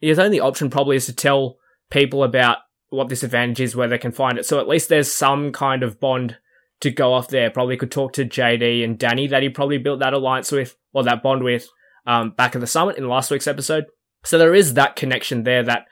His 0.02 0.20
only 0.20 0.40
option 0.40 0.70
probably 0.70 0.96
is 0.96 1.06
to 1.08 1.14
tell 1.14 1.58
people 1.90 2.24
about 2.24 2.58
what 2.90 3.10
this 3.10 3.24
advantage 3.24 3.62
is, 3.62 3.76
where 3.76 3.88
they 3.88 3.98
can 3.98 4.12
find 4.12 4.38
it. 4.38 4.46
So 4.46 4.60
at 4.60 4.68
least 4.68 4.90
there's 4.90 5.12
some 5.12 5.52
kind 5.52 5.84
of 5.84 6.00
bond 6.00 6.38
to 6.82 6.92
go 6.92 7.14
off 7.14 7.30
there. 7.30 7.50
Probably 7.50 7.78
could 7.78 7.92
talk 7.92 8.14
to 8.14 8.26
JD 8.26 8.84
and 8.84 8.98
Danny 8.98 9.28
that 9.28 9.44
he 9.44 9.50
probably 9.50 9.78
built 9.78 10.00
that 10.00 10.14
alliance 10.14 10.52
with, 10.52 10.76
or 10.94 11.04
that 11.04 11.24
bond 11.24 11.44
with, 11.44 11.68
um, 12.06 12.32
back 12.32 12.56
at 12.56 12.62
the 12.62 12.68
summit 12.68 12.98
in 12.98 13.08
last 13.08 13.32
week's 13.32 13.48
episode. 13.48 13.86
So 14.24 14.38
there 14.38 14.56
is 14.56 14.74
that 14.74 14.96
connection 14.96 15.44
there 15.44 15.64
that 15.64 15.86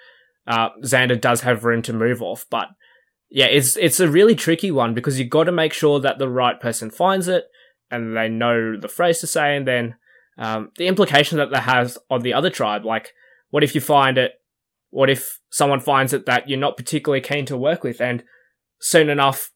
uh, 0.47 0.69
Xander 0.83 1.19
does 1.19 1.41
have 1.41 1.63
room 1.63 1.81
to 1.83 1.93
move 1.93 2.21
off. 2.21 2.45
But 2.49 2.67
yeah, 3.29 3.45
it's 3.45 3.77
it's 3.77 3.99
a 3.99 4.09
really 4.09 4.35
tricky 4.35 4.71
one 4.71 4.93
because 4.93 5.19
you've 5.19 5.29
got 5.29 5.45
to 5.45 5.51
make 5.51 5.73
sure 5.73 5.99
that 5.99 6.19
the 6.19 6.29
right 6.29 6.59
person 6.59 6.91
finds 6.91 7.27
it, 7.27 7.45
and 7.89 8.15
they 8.15 8.29
know 8.29 8.77
the 8.77 8.87
phrase 8.87 9.19
to 9.19 9.27
say, 9.27 9.55
and 9.55 9.67
then 9.67 9.95
um, 10.37 10.71
the 10.77 10.87
implication 10.87 11.37
that 11.37 11.51
that 11.51 11.63
has 11.63 11.97
on 12.09 12.21
the 12.21 12.33
other 12.33 12.49
tribe. 12.49 12.85
Like, 12.85 13.13
what 13.49 13.63
if 13.63 13.75
you 13.75 13.81
find 13.81 14.17
it? 14.17 14.33
What 14.89 15.09
if 15.09 15.39
someone 15.49 15.79
finds 15.79 16.13
it 16.13 16.25
that 16.25 16.47
you're 16.47 16.59
not 16.59 16.77
particularly 16.77 17.21
keen 17.21 17.45
to 17.47 17.57
work 17.57 17.83
with, 17.83 18.01
and 18.01 18.23
soon 18.79 19.09
enough 19.09 19.51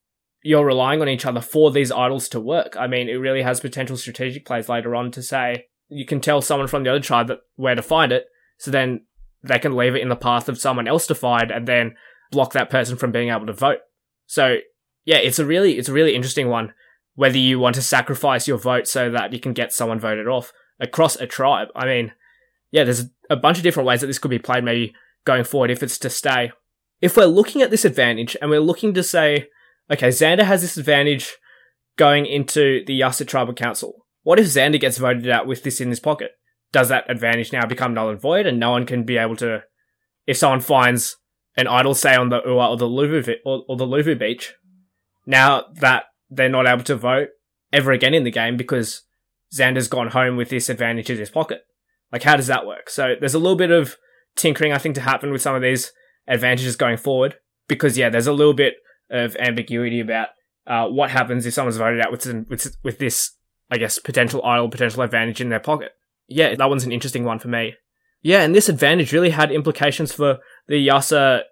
you're 0.48 0.66
relying 0.66 1.02
on 1.02 1.10
each 1.10 1.26
other 1.26 1.42
for 1.42 1.72
these 1.72 1.92
idols 1.92 2.30
to 2.30 2.40
work? 2.40 2.78
I 2.80 2.88
mean, 2.88 3.10
it 3.10 3.16
really 3.16 3.42
has 3.42 3.60
potential 3.60 3.98
strategic 3.98 4.46
plays 4.46 4.70
later 4.70 4.96
on 4.96 5.12
to 5.12 5.22
say 5.22 5.66
you 5.90 6.06
can 6.06 6.22
tell 6.22 6.42
someone 6.42 6.70
from 6.70 6.84
the 6.84 6.90
other 6.90 7.02
tribe 7.02 7.28
that 7.28 7.40
where 7.56 7.76
to 7.76 7.82
find 7.82 8.14
it, 8.14 8.28
so 8.58 8.72
then 8.72 9.06
they 9.44 9.60
can 9.60 9.76
leave 9.76 9.94
it 9.94 10.02
in 10.02 10.08
the 10.08 10.16
path 10.16 10.48
of 10.48 10.58
someone 10.58 10.88
else 10.88 11.06
to 11.08 11.16
find, 11.16 11.52
and 11.52 11.68
then 11.68 11.96
block 12.32 12.54
that 12.54 12.70
person 12.70 12.96
from 12.96 13.12
being 13.12 13.30
able 13.30 13.46
to 13.46 13.54
vote. 13.54 13.80
So 14.26 14.58
yeah, 15.04 15.18
it's 15.18 15.40
a 15.40 15.46
really 15.46 15.78
it's 15.78 15.90
a 15.90 15.94
really 15.94 16.16
interesting 16.16 16.48
one. 16.48 16.74
Whether 17.16 17.40
you 17.40 17.60
want 17.60 17.76
to 17.76 17.82
sacrifice 17.82 18.48
your 18.48 18.58
vote 18.58 18.88
so 18.88 19.10
that 19.12 19.34
you 19.34 19.40
can 19.40 19.52
get 19.52 19.74
someone 19.74 20.00
voted 20.00 20.28
off 20.28 20.54
across 20.80 21.18
a 21.18 21.28
tribe. 21.28 21.70
I 21.76 21.86
mean, 21.86 22.14
yeah, 22.72 22.86
there's 22.86 23.06
a 23.30 23.36
bunch 23.36 23.58
of 23.58 23.64
different 23.64 23.88
ways 23.88 24.02
that 24.02 24.08
this 24.08 24.20
could 24.20 24.32
be 24.32 24.40
played. 24.40 24.64
Maybe 24.64 24.94
going 25.26 25.44
forward 25.44 25.72
if 25.72 25.84
it's 25.84 25.98
to 26.00 26.10
stay. 26.10 26.52
If 27.02 27.18
we're 27.18 27.26
looking 27.26 27.62
at 27.62 27.70
this 27.70 27.86
advantage 27.86 28.38
and 28.42 28.50
we're 28.50 28.60
looking 28.60 28.94
to 28.94 29.04
say, 29.04 29.50
okay, 29.92 30.10
Xander 30.10 30.44
has 30.44 30.62
this 30.62 30.78
advantage 30.78 31.36
going 31.98 32.26
into 32.26 32.84
the 32.86 32.94
Yase 32.94 33.24
Tribal 33.26 33.54
Council. 33.54 34.06
What 34.24 34.40
if 34.40 34.46
Xander 34.46 34.80
gets 34.80 34.98
voted 34.98 35.30
out 35.30 35.48
with 35.48 35.64
this 35.64 35.82
in 35.82 35.90
his 35.90 36.00
pocket? 36.00 36.32
Does 36.72 36.90
that 36.90 37.10
advantage 37.10 37.54
now 37.54 37.66
become 37.66 37.94
null 37.94 38.10
and 38.10 38.20
void 38.20 38.46
and 38.46 38.60
no 38.60 38.72
one 38.72 38.86
can 38.86 39.04
be 39.04 39.18
able 39.18 39.38
to, 39.38 39.64
if 40.26 40.38
someone 40.38 40.60
finds 40.60 41.16
an 41.56 41.68
idol, 41.68 41.96
say 41.96 42.16
on 42.16 42.30
the 42.30 42.42
Ua 42.46 42.70
or 42.70 42.78
the 42.78 42.86
Luvu 42.86 43.36
or, 43.46 43.64
or 43.68 43.78
the 43.78 43.86
Luvu 43.86 44.20
beach, 44.20 44.54
now 45.26 45.66
that 45.76 46.04
they're 46.30 46.50
not 46.50 46.68
able 46.68 46.84
to 46.84 46.96
vote 46.96 47.30
ever 47.72 47.92
again 47.92 48.14
in 48.14 48.24
the 48.24 48.32
game 48.32 48.58
because 48.58 49.04
Xander's 49.54 49.88
gone 49.88 50.10
home 50.10 50.36
with 50.36 50.50
this 50.50 50.70
advantage 50.70 51.10
in 51.10 51.18
his 51.18 51.30
pocket. 51.30 51.62
Like, 52.12 52.24
how 52.24 52.36
does 52.36 52.48
that 52.48 52.66
work? 52.66 52.90
So 52.90 53.16
there's 53.20 53.34
a 53.34 53.40
little 53.40 53.58
bit 53.58 53.72
of 53.72 53.98
tinkering, 54.36 54.72
I 54.72 54.78
think, 54.78 54.96
to 54.96 55.02
happen 55.02 55.32
with 55.32 55.42
some 55.42 55.56
of 55.56 55.62
these 55.62 55.92
advantages 56.28 56.76
going 56.76 56.98
forward 56.98 57.36
because, 57.68 57.98
yeah, 57.98 58.10
there's 58.10 58.28
a 58.28 58.34
little 58.34 58.54
bit 58.54 58.76
of 59.10 59.36
ambiguity 59.38 60.00
about 60.00 60.30
uh, 60.66 60.88
what 60.88 61.12
happens 61.12 61.46
if 61.46 61.54
someone's 61.54 61.78
voted 61.78 62.02
out 62.02 62.12
with, 62.12 62.26
with, 62.50 62.76
with 62.84 63.00
this, 63.00 63.32
I 63.72 63.78
guess, 63.78 64.00
potential 64.00 64.44
idol, 64.44 64.70
potential 64.70 65.02
advantage 65.02 65.42
in 65.42 65.50
their 65.50 65.60
pocket. 65.60 65.92
Yeah, 66.28 66.56
that 66.56 66.70
one's 66.70 66.84
an 66.84 66.92
interesting 66.92 67.24
one 67.24 67.40
for 67.40 67.48
me. 67.48 67.76
Yeah, 68.22 68.42
and 68.42 68.54
this 68.54 68.68
advantage 68.68 69.14
really 69.14 69.30
had 69.30 69.52
implications 69.52 70.12
for 70.12 70.40
the 70.68 70.78
Yase 70.78 71.44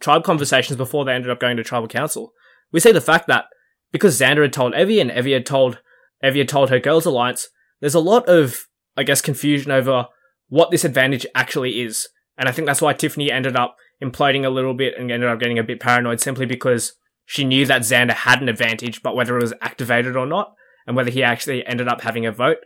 tribe 0.00 0.24
conversations 0.24 0.76
before 0.76 1.04
they 1.04 1.12
ended 1.12 1.30
up 1.30 1.40
going 1.40 1.56
to 1.56 1.64
tribal 1.64 1.88
council. 1.88 2.32
We 2.72 2.80
see 2.80 2.92
the 2.92 3.00
fact 3.00 3.26
that 3.28 3.46
because 3.92 4.18
Xander 4.18 4.42
had 4.42 4.52
told 4.52 4.72
Evvie 4.72 5.00
and 5.00 5.10
Evvie 5.10 5.34
had 5.34 5.46
told 5.46 5.80
Evvie 6.24 6.38
had 6.38 6.48
told 6.48 6.70
her 6.70 6.80
girls 6.80 7.04
alliance, 7.04 7.48
there's 7.80 7.94
a 7.94 8.00
lot 8.00 8.28
of, 8.28 8.66
I 8.96 9.02
guess, 9.02 9.20
confusion 9.20 9.70
over 9.70 10.06
what 10.48 10.70
this 10.70 10.84
advantage 10.84 11.26
actually 11.34 11.82
is. 11.82 12.08
And 12.38 12.48
I 12.48 12.52
think 12.52 12.66
that's 12.66 12.80
why 12.80 12.94
Tiffany 12.94 13.30
ended 13.30 13.56
up 13.56 13.76
imploding 14.02 14.44
a 14.44 14.50
little 14.50 14.74
bit 14.74 14.94
and 14.98 15.10
ended 15.10 15.28
up 15.28 15.38
getting 15.38 15.58
a 15.58 15.64
bit 15.64 15.80
paranoid 15.80 16.20
simply 16.20 16.46
because 16.46 16.94
she 17.32 17.44
knew 17.44 17.64
that 17.64 17.80
Xander 17.80 18.12
had 18.12 18.42
an 18.42 18.50
advantage, 18.50 19.02
but 19.02 19.16
whether 19.16 19.38
it 19.38 19.42
was 19.42 19.54
activated 19.62 20.18
or 20.18 20.26
not, 20.26 20.52
and 20.86 20.94
whether 20.94 21.10
he 21.10 21.22
actually 21.22 21.64
ended 21.64 21.88
up 21.88 22.02
having 22.02 22.26
a 22.26 22.30
vote, 22.30 22.58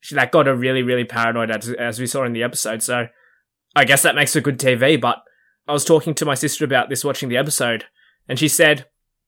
she, 0.00 0.14
that 0.14 0.30
got 0.30 0.44
her 0.44 0.54
really, 0.54 0.82
really 0.82 1.04
paranoid 1.04 1.50
as, 1.50 1.70
as 1.70 1.98
we 1.98 2.06
saw 2.06 2.22
in 2.24 2.34
the 2.34 2.42
episode. 2.42 2.82
So 2.82 3.08
I 3.74 3.86
guess 3.86 4.02
that 4.02 4.14
makes 4.14 4.34
for 4.34 4.42
good 4.42 4.58
TV, 4.58 5.00
but 5.00 5.22
I 5.66 5.72
was 5.72 5.86
talking 5.86 6.12
to 6.16 6.26
my 6.26 6.34
sister 6.34 6.66
about 6.66 6.90
this 6.90 7.02
watching 7.02 7.30
the 7.30 7.38
episode, 7.38 7.86
and 8.28 8.38
she 8.38 8.46
said, 8.46 8.84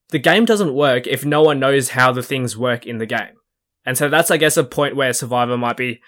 the 0.09 0.19
game 0.19 0.45
doesn't 0.45 0.75
work 0.75 1.07
if 1.07 1.25
no 1.25 1.41
one 1.41 1.59
knows 1.59 1.89
how 1.89 2.11
the 2.11 2.21
things 2.21 2.55
work 2.55 2.85
in 2.85 2.99
the 2.99 3.07
game. 3.07 3.33
And 3.83 3.97
so 3.97 4.09
that's, 4.09 4.29
I 4.29 4.37
guess, 4.37 4.57
a 4.57 4.63
point 4.63 4.95
where 4.95 5.11
Survivor 5.11 5.57
might 5.57 5.77
be 5.77 6.01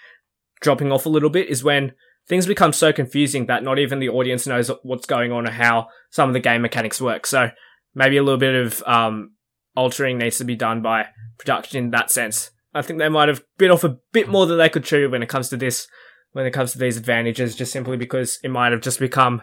dropping 0.60 0.92
off 0.92 1.06
a 1.06 1.10
little 1.10 1.28
bit 1.28 1.48
is 1.48 1.64
when 1.64 1.94
things 2.28 2.46
become 2.46 2.72
so 2.72 2.92
confusing 2.92 3.46
that 3.46 3.64
not 3.64 3.80
even 3.80 3.98
the 3.98 4.10
audience 4.10 4.46
knows 4.46 4.70
what's 4.84 5.06
going 5.06 5.32
on 5.32 5.48
or 5.48 5.50
how 5.50 5.88
some 6.10 6.30
of 6.30 6.34
the 6.34 6.38
game 6.38 6.62
mechanics 6.62 7.00
work. 7.00 7.26
So 7.26 7.50
maybe 7.94 8.16
a 8.16 8.22
little 8.22 8.38
bit 8.38 8.54
of 8.54 8.82
um, 8.86 9.32
altering 9.76 10.18
needs 10.18 10.38
to 10.38 10.44
be 10.44 10.56
done 10.56 10.82
by 10.82 11.06
production 11.38 11.84
in 11.84 11.90
that 11.90 12.10
sense. 12.10 12.50
I 12.74 12.82
think 12.82 12.98
they 12.98 13.08
might 13.08 13.28
have 13.28 13.42
bit 13.58 13.70
off 13.70 13.84
a 13.84 13.98
bit 14.12 14.28
more 14.28 14.46
than 14.46 14.58
they 14.58 14.68
could 14.68 14.84
chew 14.84 15.10
when 15.10 15.22
it 15.22 15.28
comes 15.28 15.48
to 15.48 15.56
this, 15.56 15.88
when 16.32 16.46
it 16.46 16.52
comes 16.52 16.72
to 16.72 16.78
these 16.78 16.96
advantages, 16.96 17.56
just 17.56 17.72
simply 17.72 17.96
because 17.96 18.38
it 18.44 18.50
might 18.50 18.72
have 18.72 18.80
just 18.80 19.00
become 19.00 19.42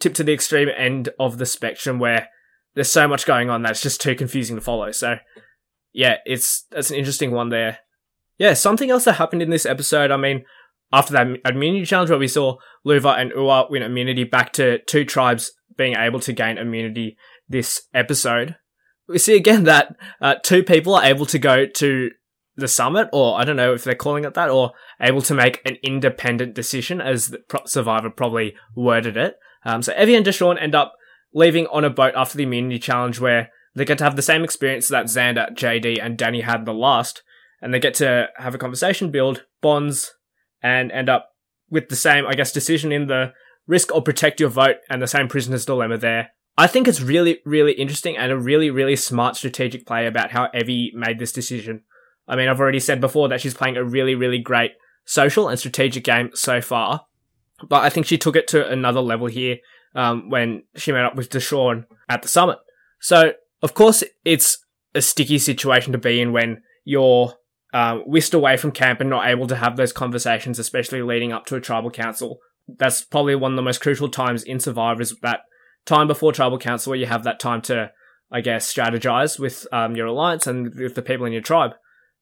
tipped 0.00 0.16
to 0.16 0.24
the 0.24 0.32
extreme 0.32 0.68
end 0.76 1.10
of 1.20 1.38
the 1.38 1.46
spectrum 1.46 1.98
where 1.98 2.28
there's 2.74 2.90
so 2.90 3.06
much 3.06 3.26
going 3.26 3.50
on 3.50 3.62
that's 3.62 3.82
just 3.82 4.00
too 4.00 4.14
confusing 4.14 4.56
to 4.56 4.62
follow. 4.62 4.90
So 4.90 5.16
yeah, 5.92 6.16
it's 6.24 6.64
that's 6.70 6.90
an 6.90 6.96
interesting 6.96 7.30
one 7.30 7.50
there. 7.50 7.78
Yeah, 8.38 8.54
something 8.54 8.90
else 8.90 9.04
that 9.04 9.14
happened 9.14 9.42
in 9.42 9.50
this 9.50 9.66
episode. 9.66 10.10
I 10.10 10.16
mean, 10.16 10.44
after 10.92 11.12
that 11.12 11.26
immunity 11.44 11.84
challenge 11.84 12.10
where 12.10 12.18
we 12.18 12.28
saw 12.28 12.56
Luvu 12.86 13.16
and 13.16 13.30
Ua 13.32 13.66
win 13.70 13.82
immunity 13.82 14.24
back 14.24 14.52
to 14.54 14.78
two 14.86 15.04
tribes 15.04 15.52
being 15.76 15.94
able 15.94 16.20
to 16.20 16.32
gain 16.32 16.58
immunity 16.58 17.16
this 17.48 17.82
episode, 17.94 18.56
we 19.08 19.18
see 19.18 19.36
again 19.36 19.64
that 19.64 19.96
uh, 20.20 20.36
two 20.42 20.62
people 20.62 20.94
are 20.94 21.04
able 21.04 21.26
to 21.26 21.38
go 21.38 21.66
to 21.66 22.10
the 22.56 22.68
summit, 22.68 23.08
or 23.12 23.38
I 23.38 23.44
don't 23.44 23.56
know 23.56 23.74
if 23.74 23.84
they're 23.84 23.94
calling 23.94 24.24
it 24.24 24.34
that, 24.34 24.50
or 24.50 24.72
able 25.00 25.22
to 25.22 25.34
make 25.34 25.60
an 25.64 25.76
independent 25.82 26.54
decision, 26.54 27.00
as 27.00 27.28
the 27.28 27.40
Survivor 27.66 28.10
probably 28.10 28.54
worded 28.74 29.16
it. 29.16 29.36
Um, 29.64 29.82
so 29.82 29.92
Evvie 29.94 30.16
and 30.16 30.26
Deshawn 30.26 30.60
end 30.60 30.74
up 30.74 30.94
leaving 31.32 31.66
on 31.68 31.84
a 31.84 31.90
boat 31.90 32.14
after 32.16 32.36
the 32.36 32.44
immunity 32.44 32.78
challenge 32.78 33.20
where 33.20 33.50
they 33.74 33.84
get 33.84 33.98
to 33.98 34.04
have 34.04 34.16
the 34.16 34.22
same 34.22 34.44
experience 34.44 34.88
that 34.88 35.06
Xander, 35.06 35.50
JD, 35.54 35.98
and 36.02 36.18
Danny 36.18 36.42
had 36.42 36.66
the 36.66 36.74
last, 36.74 37.22
and 37.60 37.72
they 37.72 37.80
get 37.80 37.94
to 37.94 38.28
have 38.36 38.54
a 38.54 38.58
conversation, 38.58 39.10
build 39.10 39.44
bonds, 39.62 40.12
and 40.62 40.92
end 40.92 41.08
up 41.08 41.30
with 41.70 41.88
the 41.88 41.96
same, 41.96 42.26
I 42.26 42.34
guess, 42.34 42.52
decision 42.52 42.92
in 42.92 43.06
the 43.06 43.32
risk 43.66 43.94
or 43.94 44.02
protect 44.02 44.40
your 44.40 44.50
vote 44.50 44.76
and 44.90 45.00
the 45.00 45.06
same 45.06 45.28
prisoner's 45.28 45.64
dilemma 45.64 45.96
there. 45.96 46.32
I 46.56 46.66
think 46.66 46.86
it's 46.86 47.00
really, 47.00 47.40
really 47.44 47.72
interesting 47.72 48.16
and 48.16 48.30
a 48.30 48.38
really, 48.38 48.70
really 48.70 48.96
smart 48.96 49.36
strategic 49.36 49.86
play 49.86 50.06
about 50.06 50.32
how 50.32 50.48
Evvie 50.54 50.92
made 50.92 51.18
this 51.18 51.32
decision. 51.32 51.82
I 52.28 52.36
mean, 52.36 52.48
I've 52.48 52.60
already 52.60 52.80
said 52.80 53.00
before 53.00 53.28
that 53.28 53.40
she's 53.40 53.54
playing 53.54 53.76
a 53.76 53.84
really, 53.84 54.14
really 54.14 54.38
great 54.38 54.72
social 55.04 55.48
and 55.48 55.58
strategic 55.58 56.04
game 56.04 56.30
so 56.34 56.60
far, 56.60 57.06
but 57.68 57.82
I 57.82 57.90
think 57.90 58.06
she 58.06 58.18
took 58.18 58.36
it 58.36 58.48
to 58.48 58.68
another 58.68 59.00
level 59.00 59.26
here 59.26 59.58
um, 59.94 60.28
when 60.28 60.64
she 60.76 60.92
met 60.92 61.04
up 61.04 61.16
with 61.16 61.30
Deshawn 61.30 61.86
at 62.08 62.22
the 62.22 62.28
summit. 62.28 62.58
So, 63.00 63.32
of 63.62 63.74
course, 63.74 64.04
it's 64.24 64.58
a 64.94 65.02
sticky 65.02 65.38
situation 65.38 65.92
to 65.92 65.98
be 65.98 66.20
in 66.20 66.32
when 66.32 66.62
you're 66.84 67.34
um, 67.72 68.00
whisked 68.00 68.34
away 68.34 68.56
from 68.56 68.72
camp 68.72 69.00
and 69.00 69.08
not 69.08 69.26
able 69.26 69.46
to 69.46 69.56
have 69.56 69.76
those 69.76 69.92
conversations, 69.92 70.58
especially 70.58 71.02
leading 71.02 71.32
up 71.32 71.46
to 71.46 71.56
a 71.56 71.60
tribal 71.60 71.90
council. 71.90 72.38
That's 72.68 73.02
probably 73.02 73.34
one 73.34 73.52
of 73.52 73.56
the 73.56 73.62
most 73.62 73.80
crucial 73.80 74.08
times 74.08 74.42
in 74.42 74.60
Survivors, 74.60 75.14
that 75.22 75.40
time 75.86 76.06
before 76.06 76.32
tribal 76.32 76.58
council 76.58 76.90
where 76.90 76.98
you 76.98 77.06
have 77.06 77.24
that 77.24 77.40
time 77.40 77.62
to, 77.62 77.90
I 78.30 78.40
guess, 78.40 78.72
strategize 78.72 79.38
with 79.38 79.66
um, 79.72 79.96
your 79.96 80.06
alliance 80.06 80.46
and 80.46 80.74
with 80.74 80.94
the 80.94 81.02
people 81.02 81.26
in 81.26 81.32
your 81.32 81.42
tribe. 81.42 81.72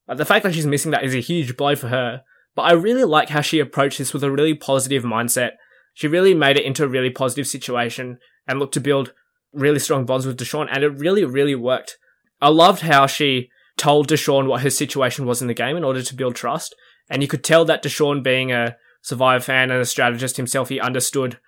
Uh, 0.08 0.14
the 0.14 0.24
fact 0.24 0.42
that 0.44 0.54
she's 0.54 0.66
missing 0.66 0.90
that 0.90 1.04
is 1.04 1.14
a 1.14 1.20
huge 1.20 1.56
blow 1.56 1.76
for 1.76 1.88
her, 1.88 2.22
but 2.54 2.62
I 2.62 2.72
really 2.72 3.04
like 3.04 3.28
how 3.28 3.40
she 3.40 3.60
approached 3.60 3.98
this 3.98 4.12
with 4.12 4.24
a 4.24 4.30
really 4.30 4.54
positive 4.54 5.04
mindset 5.04 5.52
she 5.94 6.08
really 6.08 6.34
made 6.34 6.56
it 6.56 6.64
into 6.64 6.84
a 6.84 6.88
really 6.88 7.10
positive 7.10 7.46
situation 7.46 8.18
and 8.46 8.58
looked 8.58 8.74
to 8.74 8.80
build 8.80 9.12
really 9.52 9.78
strong 9.78 10.06
bonds 10.06 10.26
with 10.26 10.38
Deshawn, 10.38 10.68
and 10.70 10.84
it 10.84 10.98
really, 10.98 11.24
really 11.24 11.54
worked. 11.54 11.98
I 12.40 12.48
loved 12.48 12.82
how 12.82 13.06
she 13.06 13.50
told 13.76 14.08
Deshawn 14.08 14.46
what 14.46 14.62
her 14.62 14.70
situation 14.70 15.26
was 15.26 15.42
in 15.42 15.48
the 15.48 15.54
game 15.54 15.76
in 15.76 15.84
order 15.84 16.02
to 16.02 16.14
build 16.14 16.36
trust, 16.36 16.74
and 17.08 17.22
you 17.22 17.28
could 17.28 17.44
tell 17.44 17.64
that 17.64 17.82
Deshawn, 17.82 18.22
being 18.22 18.52
a 18.52 18.76
Survivor 19.02 19.42
fan 19.42 19.70
and 19.70 19.80
a 19.80 19.86
strategist 19.86 20.36
himself, 20.36 20.68
he 20.68 20.80
understood 20.80 21.38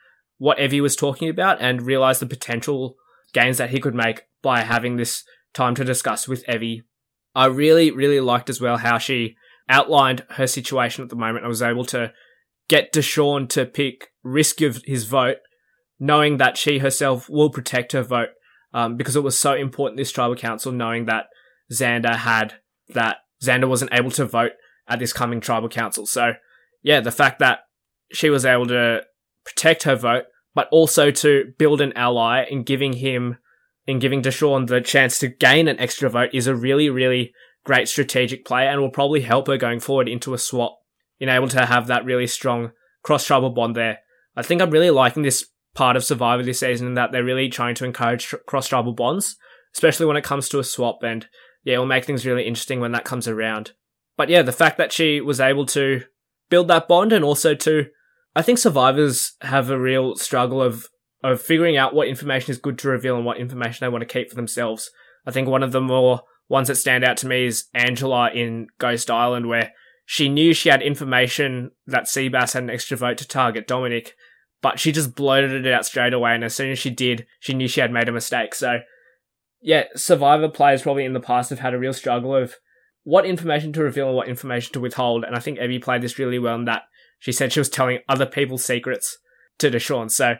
what 0.42 0.58
Evvie 0.58 0.82
was 0.82 0.96
talking 0.96 1.28
about 1.28 1.60
and 1.60 1.82
realized 1.82 2.20
the 2.20 2.26
potential 2.26 2.96
gains 3.32 3.58
that 3.58 3.70
he 3.70 3.78
could 3.78 3.94
make 3.94 4.22
by 4.42 4.62
having 4.62 4.96
this 4.96 5.22
time 5.54 5.72
to 5.76 5.84
discuss 5.84 6.26
with 6.26 6.44
Evvie. 6.46 6.82
I 7.32 7.46
really, 7.46 7.92
really 7.92 8.18
liked 8.18 8.50
as 8.50 8.60
well 8.60 8.78
how 8.78 8.98
she 8.98 9.36
outlined 9.68 10.26
her 10.30 10.48
situation 10.48 11.04
at 11.04 11.10
the 11.10 11.16
moment. 11.16 11.44
I 11.44 11.48
was 11.48 11.62
able 11.62 11.84
to 11.84 12.12
get 12.66 12.92
Deshawn 12.92 13.48
to 13.50 13.64
pick 13.64 14.08
risk 14.24 14.60
of 14.62 14.82
his 14.84 15.04
vote, 15.04 15.36
knowing 16.00 16.38
that 16.38 16.58
she 16.58 16.80
herself 16.80 17.30
will 17.30 17.48
protect 17.48 17.92
her 17.92 18.02
vote, 18.02 18.30
um, 18.74 18.96
because 18.96 19.14
it 19.14 19.22
was 19.22 19.38
so 19.38 19.54
important 19.54 19.96
this 19.96 20.10
tribal 20.10 20.34
council 20.34 20.72
knowing 20.72 21.04
that 21.04 21.26
Xander 21.72 22.16
had 22.16 22.54
that 22.88 23.18
Xander 23.40 23.68
wasn't 23.68 23.94
able 23.94 24.10
to 24.10 24.26
vote 24.26 24.52
at 24.88 24.98
this 24.98 25.12
coming 25.12 25.40
tribal 25.40 25.68
council. 25.68 26.04
So 26.04 26.32
yeah, 26.82 26.98
the 26.98 27.12
fact 27.12 27.38
that 27.38 27.60
she 28.12 28.28
was 28.28 28.44
able 28.44 28.66
to 28.66 29.02
protect 29.44 29.84
her 29.84 29.94
vote, 29.94 30.24
but 30.54 30.68
also 30.70 31.10
to 31.10 31.52
build 31.58 31.80
an 31.80 31.92
ally 31.94 32.44
in 32.44 32.62
giving 32.62 32.94
him, 32.94 33.38
in 33.86 33.98
giving 33.98 34.22
Deshawn 34.22 34.66
the 34.66 34.80
chance 34.80 35.18
to 35.18 35.28
gain 35.28 35.68
an 35.68 35.80
extra 35.80 36.08
vote 36.08 36.30
is 36.32 36.46
a 36.46 36.54
really, 36.54 36.90
really 36.90 37.32
great 37.64 37.88
strategic 37.88 38.44
play 38.44 38.66
and 38.66 38.80
will 38.80 38.90
probably 38.90 39.22
help 39.22 39.46
her 39.46 39.56
going 39.56 39.80
forward 39.80 40.08
into 40.08 40.34
a 40.34 40.38
swap 40.38 40.78
in 41.20 41.28
able 41.28 41.48
to 41.48 41.66
have 41.66 41.86
that 41.86 42.04
really 42.04 42.26
strong 42.26 42.72
cross 43.02 43.24
tribal 43.26 43.50
bond 43.50 43.76
there. 43.76 43.98
I 44.36 44.42
think 44.42 44.60
I'm 44.60 44.70
really 44.70 44.90
liking 44.90 45.22
this 45.22 45.46
part 45.74 45.96
of 45.96 46.04
Survivor 46.04 46.42
this 46.42 46.60
season 46.60 46.88
in 46.88 46.94
that 46.94 47.12
they're 47.12 47.24
really 47.24 47.48
trying 47.48 47.74
to 47.76 47.84
encourage 47.84 48.34
cross 48.46 48.68
tribal 48.68 48.92
bonds, 48.92 49.36
especially 49.74 50.06
when 50.06 50.16
it 50.16 50.24
comes 50.24 50.48
to 50.48 50.58
a 50.58 50.64
swap. 50.64 51.02
And 51.02 51.26
yeah, 51.64 51.74
it'll 51.74 51.86
make 51.86 52.04
things 52.04 52.26
really 52.26 52.44
interesting 52.46 52.80
when 52.80 52.92
that 52.92 53.04
comes 53.04 53.28
around. 53.28 53.72
but 54.16 54.28
yeah, 54.28 54.42
the 54.42 54.52
fact 54.52 54.78
that 54.78 54.92
she 54.92 55.20
was 55.20 55.40
able 55.40 55.66
to 55.66 56.02
build 56.50 56.68
that 56.68 56.88
bond 56.88 57.12
and 57.12 57.24
also 57.24 57.54
to, 57.54 57.86
I 58.34 58.42
think 58.42 58.58
survivors 58.58 59.32
have 59.42 59.70
a 59.70 59.78
real 59.78 60.16
struggle 60.16 60.62
of, 60.62 60.88
of 61.22 61.40
figuring 61.40 61.76
out 61.76 61.94
what 61.94 62.08
information 62.08 62.50
is 62.50 62.58
good 62.58 62.78
to 62.78 62.88
reveal 62.88 63.16
and 63.16 63.26
what 63.26 63.38
information 63.38 63.84
they 63.84 63.90
want 63.90 64.02
to 64.02 64.12
keep 64.12 64.30
for 64.30 64.36
themselves. 64.36 64.90
I 65.26 65.30
think 65.30 65.48
one 65.48 65.62
of 65.62 65.72
the 65.72 65.80
more 65.80 66.22
ones 66.48 66.68
that 66.68 66.76
stand 66.76 67.04
out 67.04 67.16
to 67.18 67.26
me 67.26 67.46
is 67.46 67.64
Angela 67.74 68.30
in 68.30 68.68
Ghost 68.78 69.10
Island, 69.10 69.48
where 69.48 69.72
she 70.04 70.28
knew 70.28 70.52
she 70.52 70.68
had 70.68 70.82
information 70.82 71.70
that 71.86 72.04
Seabass 72.04 72.54
had 72.54 72.64
an 72.64 72.70
extra 72.70 72.96
vote 72.96 73.18
to 73.18 73.28
target 73.28 73.68
Dominic, 73.68 74.14
but 74.60 74.80
she 74.80 74.92
just 74.92 75.14
bloated 75.14 75.66
it 75.66 75.72
out 75.72 75.86
straight 75.86 76.12
away. 76.12 76.34
And 76.34 76.44
as 76.44 76.54
soon 76.54 76.70
as 76.70 76.78
she 76.78 76.90
did, 76.90 77.26
she 77.40 77.54
knew 77.54 77.68
she 77.68 77.80
had 77.80 77.92
made 77.92 78.08
a 78.08 78.12
mistake. 78.12 78.54
So, 78.54 78.80
yeah, 79.60 79.84
Survivor 79.94 80.48
players 80.48 80.82
probably 80.82 81.04
in 81.04 81.12
the 81.12 81.20
past 81.20 81.50
have 81.50 81.60
had 81.60 81.74
a 81.74 81.78
real 81.78 81.92
struggle 81.92 82.34
of 82.34 82.56
what 83.04 83.26
information 83.26 83.72
to 83.72 83.82
reveal 83.82 84.08
and 84.08 84.16
what 84.16 84.28
information 84.28 84.72
to 84.72 84.80
withhold. 84.80 85.24
And 85.24 85.34
I 85.34 85.40
think 85.40 85.58
Evvie 85.58 85.82
played 85.82 86.02
this 86.02 86.18
really 86.18 86.38
well 86.38 86.56
in 86.56 86.64
that 86.64 86.82
she 87.22 87.30
said 87.30 87.52
she 87.52 87.60
was 87.60 87.68
telling 87.68 88.00
other 88.08 88.26
people's 88.26 88.64
secrets 88.64 89.16
to 89.58 89.70
Deshawn. 89.70 90.10
So 90.10 90.34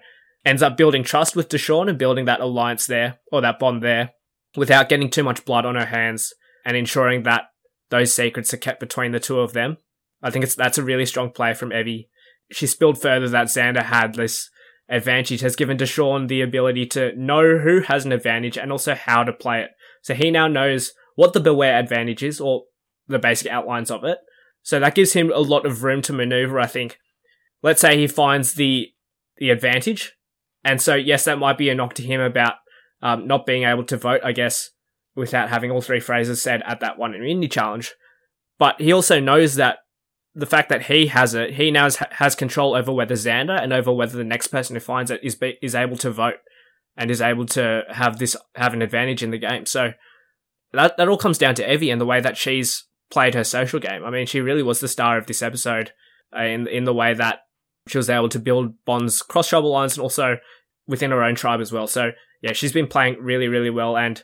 ends 0.44 0.64
up 0.64 0.76
building 0.76 1.04
trust 1.04 1.36
with 1.36 1.48
Deshawn 1.48 1.88
and 1.88 1.96
building 1.96 2.24
that 2.24 2.40
alliance 2.40 2.88
there 2.88 3.20
or 3.30 3.40
that 3.40 3.60
bond 3.60 3.84
there 3.84 4.10
without 4.56 4.88
getting 4.88 5.08
too 5.08 5.22
much 5.22 5.44
blood 5.44 5.64
on 5.64 5.76
her 5.76 5.86
hands 5.86 6.34
and 6.64 6.76
ensuring 6.76 7.22
that 7.22 7.44
those 7.90 8.12
secrets 8.12 8.52
are 8.52 8.56
kept 8.56 8.80
between 8.80 9.12
the 9.12 9.20
two 9.20 9.38
of 9.38 9.52
them. 9.52 9.76
I 10.24 10.30
think 10.30 10.44
it's 10.44 10.56
that's 10.56 10.76
a 10.76 10.82
really 10.82 11.06
strong 11.06 11.30
play 11.30 11.54
from 11.54 11.70
Evvie. 11.70 12.08
She 12.50 12.66
spilled 12.66 13.00
further 13.00 13.28
that 13.28 13.46
Xander 13.46 13.84
had 13.84 14.14
this 14.14 14.50
advantage, 14.88 15.40
has 15.42 15.54
given 15.54 15.78
Deshawn 15.78 16.26
the 16.26 16.40
ability 16.40 16.86
to 16.86 17.14
know 17.14 17.58
who 17.58 17.82
has 17.82 18.04
an 18.04 18.10
advantage 18.10 18.58
and 18.58 18.72
also 18.72 18.96
how 18.96 19.22
to 19.22 19.32
play 19.32 19.62
it. 19.62 19.70
So 20.02 20.14
he 20.14 20.32
now 20.32 20.48
knows 20.48 20.94
what 21.14 21.32
the 21.32 21.38
Beware 21.38 21.78
advantage 21.78 22.24
is, 22.24 22.40
or 22.40 22.64
the 23.06 23.20
basic 23.20 23.52
outlines 23.52 23.92
of 23.92 24.02
it. 24.02 24.18
So 24.62 24.78
that 24.81 24.95
gives 24.95 25.12
him 25.12 25.33
a 25.33 25.40
lot 25.40 25.66
of 25.66 25.83
room 25.83 26.02
to 26.02 26.12
maneuver, 26.12 26.61
I 26.61 26.66
think. 26.66 26.99
Let's 27.62 27.81
say 27.81 27.97
he 27.97 28.07
finds 28.07 28.54
the 28.54 28.88
the 29.38 29.50
advantage. 29.50 30.12
And 30.64 30.81
so 30.81 30.95
yes, 30.95 31.25
that 31.25 31.38
might 31.38 31.59
be 31.59 31.69
a 31.69 31.75
knock 31.75 31.95
to 31.95 32.02
him 32.02 32.21
about 32.21 32.54
um, 33.02 33.26
not 33.26 33.47
being 33.47 33.64
able 33.64 33.85
to 33.85 33.97
vote, 33.97 34.21
I 34.25 34.33
guess, 34.33 34.71
without 35.16 35.49
having 35.49 35.71
all 35.71 35.81
three 35.81 36.00
phrases 36.00 36.40
said 36.40 36.62
at 36.64 36.81
that 36.81 36.99
one 36.99 37.14
immunity 37.14 37.49
challenge. 37.49 37.92
But 38.59 38.81
he 38.81 38.92
also 38.92 39.19
knows 39.19 39.57
that 39.57 39.78
the 40.35 40.47
fact 40.47 40.69
that 40.69 40.87
he 40.87 41.09
has 41.09 41.35
it, 41.35 41.54
he 41.54 41.71
now 41.71 41.88
has 42.12 42.35
control 42.35 42.75
over 42.75 42.92
whether 42.92 43.14
Xander 43.14 43.61
and 43.61 43.73
over 43.73 43.92
whether 43.92 44.16
the 44.16 44.25
next 44.25 44.49
person 44.49 44.76
who 44.76 44.81
finds 44.81 45.11
it 45.11 45.21
is 45.23 45.35
be, 45.35 45.59
is 45.61 45.75
able 45.75 45.97
to 45.99 46.11
vote 46.11 46.37
and 46.97 47.11
is 47.11 47.21
able 47.21 47.47
to 47.47 47.83
have 47.90 48.19
this 48.19 48.37
have 48.54 48.73
an 48.73 48.83
advantage 48.83 49.23
in 49.23 49.31
the 49.31 49.38
game. 49.38 49.66
So 49.66 49.92
that 50.73 50.97
that 50.97 51.09
all 51.09 51.19
comes 51.19 51.38
down 51.38 51.54
to 51.57 51.66
Evvie 51.66 51.90
and 51.90 52.00
the 52.00 52.07
way 52.07 52.21
that 52.21 52.37
she's 52.37 52.85
played 53.12 53.35
her 53.35 53.45
social 53.45 53.78
game. 53.78 54.04
I 54.04 54.11
mean, 54.11 54.26
she 54.26 54.40
really 54.40 54.62
was 54.62 54.81
the 54.81 54.88
star 54.88 55.19
of 55.19 55.26
this 55.26 55.42
episode 55.42 55.92
uh, 56.35 56.42
in 56.42 56.66
in 56.66 56.85
the 56.85 56.95
way 56.95 57.14
that 57.14 57.40
she 57.87 57.99
was 57.99 58.11
able 58.11 58.31
to 58.31 58.38
build 58.38 58.85
bonds 58.85 59.23
cross 59.23 59.49
tribal 59.49 59.71
lines 59.71 59.97
and 59.97 60.02
also 60.02 60.38
within 60.87 61.11
her 61.11 61.23
own 61.23 61.35
tribe 61.35 61.61
as 61.61 61.71
well. 61.71 61.87
So 61.87 62.12
yeah, 62.40 62.52
she's 62.52 62.73
been 62.73 62.88
playing 62.88 63.19
really 63.21 63.49
really 63.49 63.71
well 63.71 63.97
and. 63.97 64.23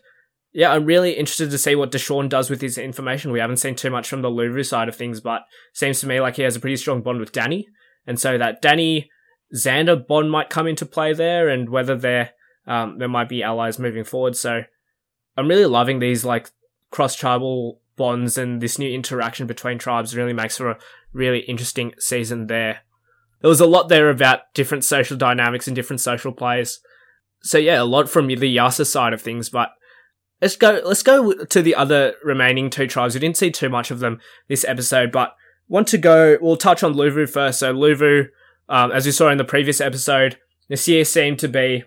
Yeah, 0.54 0.72
I'm 0.72 0.86
really 0.86 1.12
interested 1.12 1.50
to 1.50 1.58
see 1.58 1.74
what 1.74 1.92
Deshawn 1.92 2.30
does 2.30 2.48
with 2.48 2.62
his 2.62 2.78
information. 2.78 3.32
We 3.32 3.38
haven't 3.38 3.58
seen 3.58 3.74
too 3.74 3.90
much 3.90 4.08
from 4.08 4.22
the 4.22 4.30
Luvu 4.30 4.64
side 4.64 4.88
of 4.88 4.96
things, 4.96 5.20
but 5.20 5.42
seems 5.74 6.00
to 6.00 6.06
me 6.06 6.22
like 6.22 6.36
he 6.36 6.42
has 6.42 6.56
a 6.56 6.60
pretty 6.60 6.78
strong 6.78 7.02
bond 7.02 7.20
with 7.20 7.32
Danny. 7.32 7.68
And 8.06 8.18
so 8.18 8.38
that 8.38 8.62
Danny 8.62 9.10
Xander 9.54 10.04
bond 10.04 10.30
might 10.30 10.48
come 10.48 10.66
into 10.66 10.86
play 10.86 11.12
there 11.12 11.48
and 11.48 11.68
whether 11.68 11.96
there 11.96 12.30
um, 12.66 12.98
there 12.98 13.08
might 13.08 13.28
be 13.28 13.42
allies 13.42 13.78
moving 13.78 14.04
forward. 14.04 14.36
So 14.36 14.62
I'm 15.36 15.48
really 15.48 15.66
loving 15.66 15.98
these 15.98 16.24
like 16.24 16.50
cross 16.90 17.14
tribal 17.14 17.82
bonds 17.98 18.38
and 18.38 18.62
this 18.62 18.78
new 18.78 18.90
interaction 18.90 19.46
between 19.46 19.78
tribes 19.78 20.16
really 20.16 20.32
makes 20.32 20.56
for 20.56 20.70
a 20.70 20.78
really 21.12 21.40
interesting 21.40 21.92
season 21.98 22.46
there. 22.46 22.80
There 23.40 23.48
was 23.48 23.60
a 23.60 23.66
lot 23.66 23.88
there 23.88 24.08
about 24.08 24.54
different 24.54 24.84
social 24.84 25.16
dynamics 25.16 25.66
and 25.66 25.76
different 25.76 26.00
social 26.00 26.32
plays. 26.32 26.80
So 27.42 27.58
yeah, 27.58 27.82
a 27.82 27.84
lot 27.84 28.08
from 28.08 28.28
the 28.28 28.48
Yase 28.48 28.88
side 28.88 29.12
of 29.12 29.20
things, 29.20 29.48
but 29.48 29.70
let's 30.40 30.56
go 30.56 30.80
let's 30.84 31.02
go 31.02 31.32
to 31.32 31.62
the 31.62 31.74
other 31.74 32.14
remaining 32.24 32.70
two 32.70 32.86
tribes. 32.86 33.14
We 33.14 33.20
didn't 33.20 33.36
see 33.36 33.50
too 33.50 33.68
much 33.68 33.90
of 33.90 34.00
them 34.00 34.20
this 34.48 34.64
episode, 34.64 35.12
but 35.12 35.36
want 35.68 35.86
to 35.88 35.98
go 35.98 36.38
we'll 36.40 36.56
touch 36.56 36.82
on 36.82 36.94
Luvu 36.94 37.28
first. 37.28 37.60
So 37.60 37.74
Luvu, 37.74 38.28
um, 38.68 38.90
as 38.90 39.06
we 39.06 39.12
saw 39.12 39.28
in 39.30 39.38
the 39.38 39.44
previous 39.44 39.80
episode, 39.80 40.38
Naseer 40.70 41.06
seemed 41.06 41.38
to 41.40 41.48
be 41.48 41.84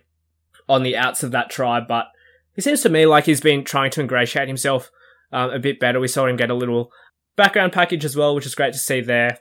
on 0.69 0.83
the 0.83 0.95
outs 0.95 1.23
of 1.23 1.31
that 1.31 1.49
tribe, 1.49 1.87
but 1.87 2.07
he 2.55 2.61
seems 2.61 2.81
to 2.81 2.89
me 2.89 3.05
like 3.05 3.25
he's 3.25 3.41
been 3.41 3.63
trying 3.63 3.91
to 3.91 4.01
ingratiate 4.01 4.47
himself 4.47 4.89
um, 5.31 5.51
a 5.51 5.59
bit 5.59 5.79
better. 5.79 5.99
We 5.99 6.07
saw 6.07 6.25
him 6.25 6.35
get 6.35 6.49
a 6.49 6.55
little 6.55 6.91
background 7.35 7.73
package 7.73 8.05
as 8.05 8.15
well, 8.15 8.35
which 8.35 8.45
is 8.45 8.55
great 8.55 8.73
to 8.73 8.79
see 8.79 9.01
there. 9.01 9.39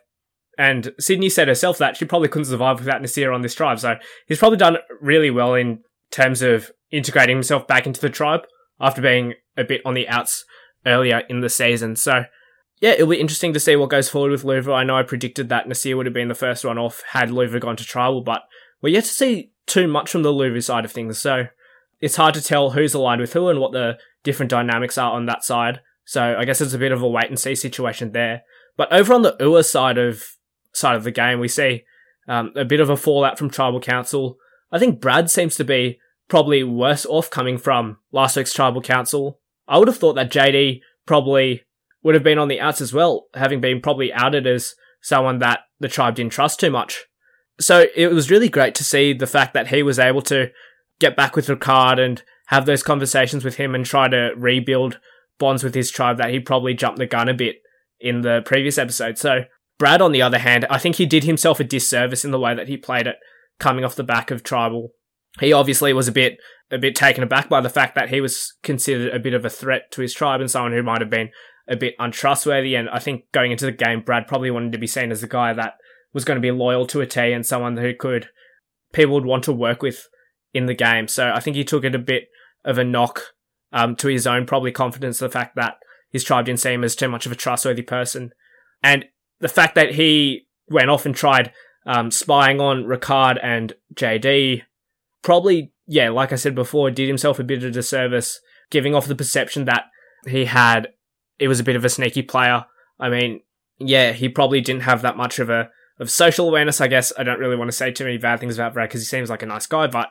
And 0.58 0.92
Sydney 0.98 1.30
said 1.30 1.48
herself 1.48 1.78
that 1.78 1.96
she 1.96 2.04
probably 2.04 2.28
couldn't 2.28 2.46
survive 2.46 2.80
without 2.80 3.02
Naseer 3.02 3.34
on 3.34 3.42
this 3.42 3.54
tribe. 3.54 3.80
So 3.80 3.96
he's 4.26 4.38
probably 4.38 4.58
done 4.58 4.78
really 5.00 5.30
well 5.30 5.54
in 5.54 5.82
terms 6.10 6.42
of 6.42 6.70
integrating 6.90 7.36
himself 7.36 7.66
back 7.66 7.86
into 7.86 8.00
the 8.00 8.10
tribe 8.10 8.42
after 8.80 9.00
being 9.00 9.34
a 9.56 9.64
bit 9.64 9.80
on 9.84 9.94
the 9.94 10.08
outs 10.08 10.44
earlier 10.84 11.22
in 11.28 11.40
the 11.40 11.48
season. 11.48 11.96
So 11.96 12.24
yeah, 12.80 12.90
it'll 12.90 13.06
be 13.06 13.20
interesting 13.20 13.52
to 13.52 13.60
see 13.60 13.76
what 13.76 13.90
goes 13.90 14.08
forward 14.08 14.32
with 14.32 14.42
Luvu. 14.42 14.74
I 14.74 14.84
know 14.84 14.96
I 14.96 15.02
predicted 15.02 15.48
that 15.48 15.66
Naseer 15.66 15.96
would 15.96 16.06
have 16.06 16.14
been 16.14 16.28
the 16.28 16.34
first 16.34 16.64
one 16.64 16.78
off 16.78 17.02
had 17.10 17.28
Luvu 17.28 17.60
gone 17.60 17.76
to 17.76 17.84
tribal, 17.84 18.22
but 18.22 18.42
we're 18.80 18.94
yet 18.94 19.04
to 19.04 19.10
see 19.10 19.52
too 19.66 19.86
much 19.86 20.10
from 20.10 20.22
the 20.22 20.32
Luvu 20.32 20.62
side 20.62 20.84
of 20.84 20.92
things. 20.92 21.18
So 21.18 21.46
it's 22.00 22.16
hard 22.16 22.34
to 22.34 22.42
tell 22.42 22.70
who's 22.70 22.94
aligned 22.94 23.20
with 23.20 23.34
who 23.34 23.48
and 23.48 23.60
what 23.60 23.72
the 23.72 23.98
different 24.22 24.50
dynamics 24.50 24.98
are 24.98 25.12
on 25.12 25.26
that 25.26 25.44
side. 25.44 25.80
So 26.04 26.36
I 26.38 26.44
guess 26.44 26.60
it's 26.60 26.74
a 26.74 26.78
bit 26.78 26.92
of 26.92 27.02
a 27.02 27.08
wait 27.08 27.28
and 27.28 27.38
see 27.38 27.54
situation 27.54 28.12
there. 28.12 28.42
But 28.76 28.92
over 28.92 29.14
on 29.14 29.22
the 29.22 29.36
UA 29.38 29.64
side 29.64 29.98
of 29.98 30.24
side 30.72 30.96
of 30.96 31.04
the 31.04 31.10
game, 31.10 31.40
we 31.40 31.48
see 31.48 31.84
um, 32.28 32.52
a 32.56 32.64
bit 32.64 32.80
of 32.80 32.90
a 32.90 32.96
fallout 32.96 33.38
from 33.38 33.50
Tribal 33.50 33.80
Council. 33.80 34.36
I 34.72 34.78
think 34.78 35.00
Brad 35.00 35.30
seems 35.30 35.56
to 35.56 35.64
be 35.64 35.98
probably 36.28 36.62
worse 36.62 37.04
off 37.06 37.30
coming 37.30 37.58
from 37.58 37.98
last 38.12 38.36
week's 38.36 38.52
Tribal 38.52 38.82
Council. 38.82 39.40
I 39.68 39.78
would 39.78 39.88
have 39.88 39.98
thought 39.98 40.14
that 40.14 40.30
JD 40.30 40.80
probably 41.06 41.62
would 42.02 42.14
have 42.14 42.24
been 42.24 42.38
on 42.38 42.48
the 42.48 42.60
outs 42.60 42.80
as 42.80 42.92
well, 42.92 43.26
having 43.34 43.60
been 43.60 43.80
probably 43.80 44.12
outed 44.12 44.46
as 44.46 44.74
someone 45.02 45.38
that 45.40 45.60
the 45.78 45.88
tribe 45.88 46.14
didn't 46.14 46.32
trust 46.32 46.60
too 46.60 46.70
much. 46.70 47.06
So 47.60 47.86
it 47.94 48.12
was 48.12 48.30
really 48.30 48.48
great 48.48 48.74
to 48.76 48.84
see 48.84 49.12
the 49.12 49.26
fact 49.26 49.54
that 49.54 49.68
he 49.68 49.82
was 49.82 49.98
able 49.98 50.22
to 50.22 50.50
get 50.98 51.16
back 51.16 51.36
with 51.36 51.48
Ricard 51.48 51.98
and 51.98 52.22
have 52.50 52.66
those 52.66 52.82
conversations 52.82 53.44
with 53.44 53.56
him 53.56 53.76
and 53.76 53.86
try 53.86 54.08
to 54.08 54.32
rebuild 54.36 54.98
bonds 55.38 55.62
with 55.62 55.72
his 55.74 55.88
tribe 55.88 56.18
that 56.18 56.30
he 56.30 56.40
probably 56.40 56.74
jumped 56.74 56.98
the 56.98 57.06
gun 57.06 57.28
a 57.28 57.34
bit 57.34 57.62
in 58.00 58.22
the 58.22 58.42
previous 58.44 58.76
episode. 58.76 59.16
So 59.18 59.44
Brad, 59.78 60.02
on 60.02 60.10
the 60.10 60.22
other 60.22 60.38
hand, 60.38 60.66
I 60.68 60.78
think 60.78 60.96
he 60.96 61.06
did 61.06 61.22
himself 61.22 61.60
a 61.60 61.64
disservice 61.64 62.24
in 62.24 62.32
the 62.32 62.40
way 62.40 62.54
that 62.54 62.66
he 62.66 62.76
played 62.76 63.06
it 63.06 63.16
coming 63.60 63.84
off 63.84 63.94
the 63.94 64.02
back 64.02 64.32
of 64.32 64.42
tribal. 64.42 64.90
He 65.38 65.52
obviously 65.52 65.92
was 65.92 66.08
a 66.08 66.12
bit 66.12 66.38
a 66.72 66.78
bit 66.78 66.96
taken 66.96 67.22
aback 67.22 67.48
by 67.48 67.60
the 67.60 67.70
fact 67.70 67.94
that 67.94 68.10
he 68.10 68.20
was 68.20 68.54
considered 68.64 69.14
a 69.14 69.20
bit 69.20 69.34
of 69.34 69.44
a 69.44 69.50
threat 69.50 69.90
to 69.92 70.02
his 70.02 70.12
tribe 70.12 70.40
and 70.40 70.50
someone 70.50 70.72
who 70.72 70.82
might 70.82 71.00
have 71.00 71.10
been 71.10 71.30
a 71.68 71.76
bit 71.76 71.94
untrustworthy. 72.00 72.74
And 72.74 72.88
I 72.90 72.98
think 72.98 73.30
going 73.32 73.52
into 73.52 73.64
the 73.64 73.72
game, 73.72 74.02
Brad 74.02 74.26
probably 74.26 74.50
wanted 74.50 74.72
to 74.72 74.78
be 74.78 74.86
seen 74.88 75.12
as 75.12 75.20
the 75.20 75.28
guy 75.28 75.52
that 75.52 75.74
was 76.12 76.24
going 76.24 76.36
to 76.36 76.42
be 76.42 76.50
loyal 76.50 76.86
to 76.88 77.00
a 77.00 77.06
T 77.06 77.32
and 77.32 77.46
someone 77.46 77.76
who 77.76 77.94
could 77.94 78.28
people 78.92 79.14
would 79.14 79.24
want 79.24 79.44
to 79.44 79.52
work 79.52 79.82
with 79.82 80.08
in 80.52 80.66
the 80.66 80.74
game. 80.74 81.06
So 81.06 81.32
I 81.32 81.38
think 81.38 81.54
he 81.54 81.64
took 81.64 81.84
it 81.84 81.94
a 81.94 81.98
bit 81.98 82.24
of 82.64 82.78
a 82.78 82.84
knock 82.84 83.34
um, 83.72 83.96
to 83.96 84.08
his 84.08 84.26
own 84.26 84.46
probably 84.46 84.72
confidence, 84.72 85.18
the 85.18 85.28
fact 85.28 85.56
that 85.56 85.78
his 86.10 86.24
tribe 86.24 86.46
didn't 86.46 86.60
see 86.60 86.72
him 86.72 86.84
as 86.84 86.96
too 86.96 87.08
much 87.08 87.26
of 87.26 87.32
a 87.32 87.36
trustworthy 87.36 87.82
person. 87.82 88.32
And 88.82 89.06
the 89.38 89.48
fact 89.48 89.74
that 89.74 89.94
he 89.94 90.46
went 90.68 90.90
off 90.90 91.06
and 91.06 91.14
tried 91.14 91.52
um, 91.86 92.10
spying 92.10 92.60
on 92.60 92.84
Ricard 92.84 93.38
and 93.42 93.74
JD 93.94 94.62
probably, 95.22 95.72
yeah, 95.86 96.10
like 96.10 96.32
I 96.32 96.36
said 96.36 96.54
before, 96.54 96.90
did 96.90 97.08
himself 97.08 97.38
a 97.38 97.44
bit 97.44 97.58
of 97.58 97.64
a 97.64 97.70
disservice, 97.70 98.40
giving 98.70 98.94
off 98.94 99.06
the 99.06 99.14
perception 99.14 99.64
that 99.66 99.84
he 100.26 100.46
had, 100.46 100.88
it 101.38 101.48
was 101.48 101.60
a 101.60 101.64
bit 101.64 101.76
of 101.76 101.84
a 101.84 101.88
sneaky 101.88 102.22
player. 102.22 102.66
I 102.98 103.08
mean, 103.08 103.40
yeah, 103.78 104.12
he 104.12 104.28
probably 104.28 104.60
didn't 104.60 104.82
have 104.82 105.02
that 105.02 105.16
much 105.16 105.38
of 105.38 105.48
a 105.48 105.70
of 105.98 106.10
social 106.10 106.48
awareness. 106.48 106.80
I 106.80 106.88
guess 106.88 107.12
I 107.18 107.22
don't 107.22 107.38
really 107.38 107.56
want 107.56 107.70
to 107.70 107.76
say 107.76 107.92
too 107.92 108.04
many 108.04 108.18
bad 108.18 108.40
things 108.40 108.56
about 108.56 108.74
Brad 108.74 108.88
because 108.88 109.02
he 109.02 109.06
seems 109.06 109.30
like 109.30 109.42
a 109.42 109.46
nice 109.46 109.66
guy, 109.66 109.86
but 109.86 110.10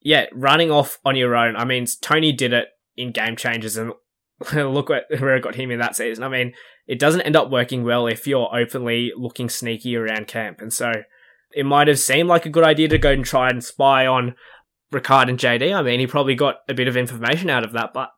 yeah, 0.00 0.26
running 0.32 0.70
off 0.70 0.98
on 1.04 1.16
your 1.16 1.36
own. 1.36 1.56
I 1.56 1.64
mean, 1.64 1.86
Tony 2.00 2.32
did 2.32 2.52
it 2.52 2.68
in 2.96 3.12
Game 3.12 3.36
Changers, 3.36 3.76
and 3.76 3.92
look 4.54 4.88
where 4.88 5.36
it 5.36 5.42
got 5.42 5.54
him 5.54 5.70
in 5.70 5.80
that 5.80 5.96
season. 5.96 6.24
I 6.24 6.28
mean, 6.28 6.54
it 6.86 6.98
doesn't 6.98 7.22
end 7.22 7.36
up 7.36 7.50
working 7.50 7.84
well 7.84 8.06
if 8.06 8.26
you're 8.26 8.54
openly 8.54 9.12
looking 9.16 9.48
sneaky 9.48 9.96
around 9.96 10.26
camp, 10.26 10.60
and 10.60 10.72
so 10.72 10.92
it 11.52 11.66
might 11.66 11.88
have 11.88 11.98
seemed 11.98 12.28
like 12.28 12.46
a 12.46 12.50
good 12.50 12.64
idea 12.64 12.88
to 12.88 12.98
go 12.98 13.10
and 13.10 13.24
try 13.24 13.48
and 13.48 13.62
spy 13.62 14.06
on 14.06 14.34
Ricard 14.92 15.28
and 15.28 15.38
JD. 15.38 15.74
I 15.74 15.82
mean, 15.82 16.00
he 16.00 16.06
probably 16.06 16.34
got 16.34 16.56
a 16.68 16.74
bit 16.74 16.88
of 16.88 16.96
information 16.96 17.50
out 17.50 17.64
of 17.64 17.72
that, 17.72 17.92
but 17.92 18.10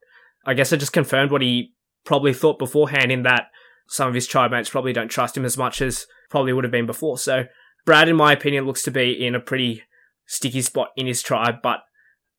I 0.46 0.54
guess 0.54 0.72
it 0.72 0.78
just 0.78 0.92
confirmed 0.92 1.30
what 1.30 1.42
he 1.42 1.74
probably 2.04 2.34
thought 2.34 2.58
beforehand 2.58 3.12
in 3.12 3.22
that 3.22 3.46
some 3.88 4.08
of 4.08 4.14
his 4.14 4.26
tribe 4.26 4.50
mates 4.50 4.70
probably 4.70 4.92
don't 4.92 5.08
trust 5.08 5.36
him 5.36 5.44
as 5.44 5.58
much 5.58 5.80
as 5.80 6.06
probably 6.30 6.52
would 6.52 6.64
have 6.64 6.70
been 6.70 6.86
before. 6.86 7.18
So 7.18 7.44
Brad, 7.84 8.08
in 8.08 8.16
my 8.16 8.32
opinion, 8.32 8.64
looks 8.64 8.82
to 8.84 8.90
be 8.90 9.24
in 9.24 9.34
a 9.34 9.40
pretty 9.40 9.82
sticky 10.26 10.62
spot 10.62 10.88
in 10.96 11.06
his 11.06 11.22
tribe, 11.22 11.56
but 11.62 11.80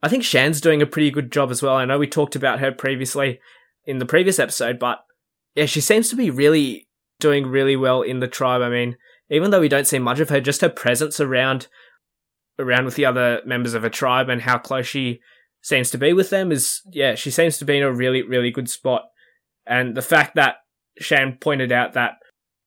I 0.02 0.10
think 0.10 0.24
Shan's 0.24 0.62
doing 0.62 0.82
a 0.82 0.86
pretty 0.86 1.12
good 1.12 1.32
job 1.32 1.50
as 1.50 1.62
well. 1.62 1.76
I 1.76 1.86
know 1.86 1.98
we 1.98 2.08
talked 2.08 2.36
about 2.36 2.60
her 2.60 2.72
previously 2.72 3.40
in 3.86 4.00
the 4.00 4.06
previous 4.06 4.40
episode, 4.40 4.80
but 4.80 5.00
yeah, 5.56 5.66
she 5.66 5.82
seems 5.82 6.10
to 6.10 6.16
be 6.16 6.30
really 6.30 6.88
doing 7.20 7.48
really 7.48 7.76
well 7.76 8.02
in 8.02 8.20
the 8.20 8.28
tribe. 8.28 8.62
I 8.62 8.70
mean, 8.70 8.98
even 9.30 9.52
though 9.52 9.62
we 9.62 9.70
don't 9.70 9.88
see 9.88 10.00
much 10.00 10.20
of 10.20 10.30
her, 10.30 10.42
just 10.42 10.62
her 10.62 10.70
presence 10.70 11.20
around 11.20 11.68
around 12.60 12.86
with 12.86 12.96
the 12.96 13.06
other 13.06 13.42
members 13.46 13.74
of 13.74 13.82
her 13.82 13.90
tribe 13.90 14.30
and 14.30 14.42
how 14.42 14.58
close 14.58 14.86
she 14.86 15.20
seems 15.62 15.90
to 15.90 15.98
be 15.98 16.14
with 16.14 16.30
them 16.30 16.52
is 16.52 16.82
yeah, 16.92 17.16
she 17.16 17.32
seems 17.32 17.58
to 17.58 17.66
be 17.66 17.78
in 17.78 17.84
a 17.84 17.92
really, 17.92 18.22
really 18.22 18.52
good 18.52 18.70
spot. 18.70 19.04
And 19.66 19.96
the 19.96 20.02
fact 20.02 20.36
that 20.36 20.58
Shan 21.00 21.38
pointed 21.40 21.72
out 21.72 21.94
that 21.94 22.16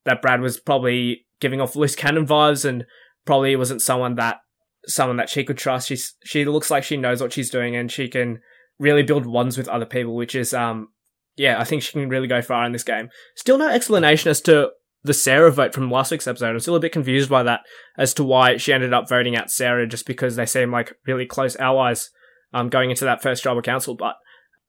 that 0.04 0.22
Brad 0.22 0.40
was 0.40 0.58
probably 0.58 1.26
giving 1.40 1.60
off 1.60 1.76
loose 1.76 1.94
cannon 1.94 2.26
vibes 2.26 2.64
and 2.64 2.86
probably 3.26 3.54
wasn't 3.56 3.82
someone 3.82 4.14
that 4.14 4.38
someone 4.86 5.16
that 5.16 5.28
she 5.28 5.44
could 5.44 5.58
trust. 5.58 5.88
She's 5.88 6.14
she 6.24 6.44
looks 6.44 6.70
like 6.70 6.84
she 6.84 6.96
knows 6.96 7.20
what 7.20 7.32
she's 7.32 7.50
doing 7.50 7.76
and 7.76 7.90
she 7.90 8.08
can 8.08 8.40
really 8.78 9.02
build 9.02 9.26
ones 9.26 9.56
with 9.56 9.68
other 9.68 9.86
people, 9.86 10.14
which 10.14 10.34
is 10.34 10.54
um 10.54 10.88
yeah, 11.36 11.60
I 11.60 11.64
think 11.64 11.82
she 11.82 11.92
can 11.92 12.08
really 12.08 12.28
go 12.28 12.40
far 12.40 12.64
in 12.64 12.72
this 12.72 12.84
game. 12.84 13.10
Still 13.34 13.58
no 13.58 13.68
explanation 13.68 14.30
as 14.30 14.40
to 14.42 14.70
the 15.04 15.14
Sara 15.14 15.52
vote 15.52 15.74
from 15.74 15.90
last 15.90 16.10
week's 16.10 16.26
episode. 16.26 16.50
I'm 16.50 16.60
still 16.60 16.76
a 16.76 16.80
bit 16.80 16.92
confused 16.92 17.30
by 17.30 17.42
that 17.42 17.60
as 17.96 18.14
to 18.14 18.24
why 18.24 18.56
she 18.56 18.72
ended 18.72 18.92
up 18.92 19.08
voting 19.08 19.36
out 19.36 19.50
Sara 19.50 19.86
just 19.86 20.06
because 20.06 20.36
they 20.36 20.46
seem 20.46 20.72
like 20.72 20.96
really 21.06 21.26
close 21.26 21.56
allies 21.56 22.10
um, 22.52 22.68
going 22.68 22.90
into 22.90 23.04
that 23.04 23.22
first 23.22 23.42
tribal 23.42 23.62
council. 23.62 23.94
But 23.94 24.16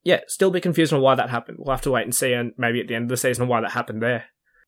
yeah, 0.04 0.22
still 0.28 0.50
a 0.50 0.52
bit 0.52 0.64
confused 0.64 0.94
on 0.94 1.02
why 1.02 1.16
that 1.16 1.30
happened. 1.30 1.58
We'll 1.60 1.76
have 1.76 1.82
to 1.84 1.92
wait 1.92 2.04
and 2.04 2.16
see, 2.16 2.34
and 2.34 2.54
maybe 2.58 2.80
at 2.80 2.88
the 2.88 2.96
end 2.96 3.06
of 3.06 3.10
the 3.10 3.18
season 3.18 3.48
why 3.48 3.62
that 3.62 3.72
happened 3.72 4.02
there. 4.02 4.26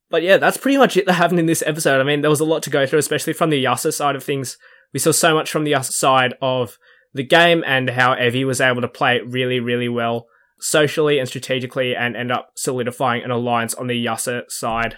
But 0.10 0.24
yeah, 0.24 0.38
that's 0.38 0.58
pretty 0.58 0.78
much 0.78 0.98
it 0.98 1.06
that 1.06 1.14
happened 1.14 1.40
in 1.40 1.46
this 1.46 1.64
episode. 1.66 2.02
I 2.02 2.04
mean, 2.04 2.22
there 2.22 2.30
was 2.30 2.40
a 2.40 2.46
lot 2.46 2.64
to 2.64 2.70
go 2.70 2.86
through, 2.86 3.00
especially 3.00 3.34
from 3.34 3.52
the 3.52 3.60
Yase 3.60 3.96
side 3.96 4.16
of 4.16 4.24
things. 4.24 4.58
We 4.94 5.00
saw 5.00 5.12
so 5.12 5.34
much 5.34 5.52
from 5.52 5.64
the 5.64 5.82
side 5.84 6.34
of 6.42 6.78
the 7.14 7.24
game 7.24 7.64
and 7.66 7.92
how 7.92 8.16
Evvie 8.16 8.46
was 8.46 8.62
able 8.62 8.82
to 8.82 8.88
play 8.88 9.18
it 9.18 9.28
really, 9.28 9.60
really 9.60 9.90
well 9.90 10.28
socially 10.60 11.20
and 11.20 11.28
strategically 11.28 11.96
and 11.96 12.16
end 12.16 12.32
up 12.32 12.52
solidifying 12.56 13.24
an 13.24 13.32
alliance 13.32 13.74
on 13.74 13.88
the 13.88 13.96
Yase 13.96 14.44
side. 14.50 14.98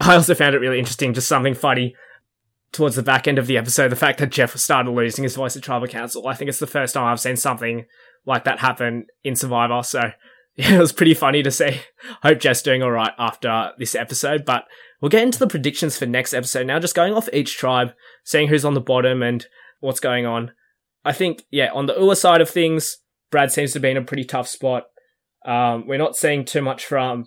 I 0.00 0.14
also 0.14 0.34
found 0.34 0.54
it 0.54 0.60
really 0.60 0.78
interesting, 0.78 1.14
just 1.14 1.28
something 1.28 1.54
funny 1.54 1.94
towards 2.72 2.96
the 2.96 3.02
back 3.02 3.28
end 3.28 3.38
of 3.38 3.46
the 3.46 3.56
episode, 3.56 3.88
the 3.88 3.96
fact 3.96 4.18
that 4.18 4.30
Jeff 4.30 4.56
started 4.56 4.90
losing 4.90 5.22
his 5.22 5.36
voice 5.36 5.56
at 5.56 5.62
Tribal 5.62 5.86
Council. 5.86 6.26
I 6.26 6.34
think 6.34 6.48
it's 6.48 6.58
the 6.58 6.66
first 6.66 6.94
time 6.94 7.04
I've 7.04 7.20
seen 7.20 7.36
something 7.36 7.86
like 8.26 8.44
that 8.44 8.58
happen 8.58 9.06
in 9.22 9.36
Survivor, 9.36 9.82
so 9.82 10.10
yeah, 10.56 10.74
it 10.76 10.80
was 10.80 10.92
pretty 10.92 11.14
funny 11.14 11.42
to 11.42 11.50
see. 11.50 11.80
Hope 12.22 12.40
Jeff's 12.40 12.62
doing 12.62 12.82
alright 12.82 13.12
after 13.18 13.72
this 13.78 13.94
episode, 13.94 14.44
but 14.44 14.64
we'll 15.04 15.10
get 15.10 15.22
into 15.22 15.38
the 15.38 15.46
predictions 15.46 15.98
for 15.98 16.06
next 16.06 16.32
episode 16.32 16.66
now, 16.66 16.78
just 16.78 16.94
going 16.94 17.12
off 17.12 17.28
each 17.30 17.58
tribe, 17.58 17.92
seeing 18.24 18.48
who's 18.48 18.64
on 18.64 18.72
the 18.72 18.80
bottom 18.80 19.22
and 19.22 19.46
what's 19.80 20.00
going 20.00 20.24
on. 20.24 20.50
I 21.04 21.12
think, 21.12 21.44
yeah, 21.50 21.70
on 21.74 21.84
the 21.84 21.92
Ua 21.92 22.16
side 22.16 22.40
of 22.40 22.48
things, 22.48 22.96
Brad 23.30 23.52
seems 23.52 23.74
to 23.74 23.80
be 23.80 23.90
in 23.90 23.98
a 23.98 24.02
pretty 24.02 24.24
tough 24.24 24.48
spot. 24.48 24.84
Um, 25.44 25.86
we're 25.86 25.98
not 25.98 26.16
seeing 26.16 26.46
too 26.46 26.62
much 26.62 26.86
from 26.86 27.26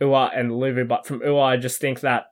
Ua 0.00 0.30
and 0.36 0.52
Luvu, 0.52 0.86
but 0.86 1.04
from 1.04 1.20
Ua, 1.20 1.40
I 1.40 1.56
just 1.56 1.80
think 1.80 1.98
that, 2.02 2.26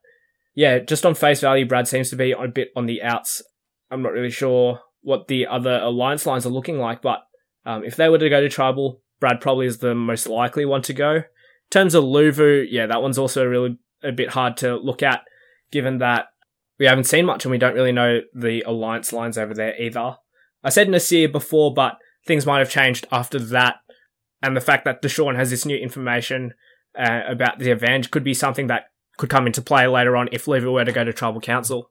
yeah, 0.54 0.78
just 0.78 1.04
on 1.04 1.16
face 1.16 1.40
value, 1.40 1.66
Brad 1.66 1.88
seems 1.88 2.08
to 2.10 2.16
be 2.16 2.30
a 2.30 2.46
bit 2.46 2.68
on 2.76 2.86
the 2.86 3.02
outs. 3.02 3.42
I'm 3.90 4.02
not 4.02 4.12
really 4.12 4.30
sure 4.30 4.78
what 5.00 5.26
the 5.26 5.48
other 5.48 5.80
alliance 5.82 6.24
lines 6.24 6.46
are 6.46 6.50
looking 6.50 6.78
like, 6.78 7.02
but 7.02 7.22
um, 7.66 7.82
if 7.82 7.96
they 7.96 8.08
were 8.08 8.18
to 8.18 8.30
go 8.30 8.40
to 8.40 8.48
tribal, 8.48 9.02
Brad 9.18 9.40
probably 9.40 9.66
is 9.66 9.78
the 9.78 9.96
most 9.96 10.28
likely 10.28 10.64
one 10.64 10.82
to 10.82 10.94
go. 10.94 11.14
In 11.16 11.24
terms 11.68 11.96
of 11.96 12.04
Luvu, 12.04 12.64
yeah, 12.70 12.86
that 12.86 13.02
one's 13.02 13.18
also 13.18 13.44
really 13.44 13.76
a 14.02 14.12
bit 14.12 14.30
hard 14.30 14.56
to 14.58 14.76
look 14.76 15.02
at, 15.02 15.22
given 15.70 15.98
that 15.98 16.26
we 16.78 16.87
haven't 16.87 17.04
seen 17.04 17.26
much 17.26 17.44
and 17.44 17.50
we 17.50 17.58
don't 17.58 17.74
really 17.74 17.92
know 17.92 18.20
the 18.34 18.62
alliance 18.62 19.12
lines 19.12 19.37
over 19.37 19.54
there 19.54 19.80
either. 19.80 20.16
I 20.62 20.70
said 20.70 20.88
Naseer 20.88 21.30
before, 21.30 21.72
but 21.74 21.98
things 22.26 22.46
might 22.46 22.58
have 22.58 22.70
changed 22.70 23.06
after 23.11 23.38
that, 23.38 23.76
and 24.42 24.56
the 24.56 24.61
fact 24.61 24.84
that 24.84 25.02
Deshawn 25.02 25.37
has 25.37 25.50
this 25.50 25.66
new 25.66 25.76
information 25.76 26.54
uh, 26.98 27.22
about 27.28 27.58
the 27.58 27.70
advantage 27.70 28.11
could 28.11 28.24
be 28.24 28.34
something 28.34 28.66
that 28.68 28.84
could 29.16 29.30
come 29.30 29.46
into 29.46 29.62
play 29.62 29.87
later 29.87 30.16
on 30.16 30.28
if 30.32 30.46
Luvu 30.46 30.72
were 30.72 30.84
to 30.84 30.92
go 30.92 31.04
to 31.04 31.12
tribal 31.12 31.40
council. 31.40 31.90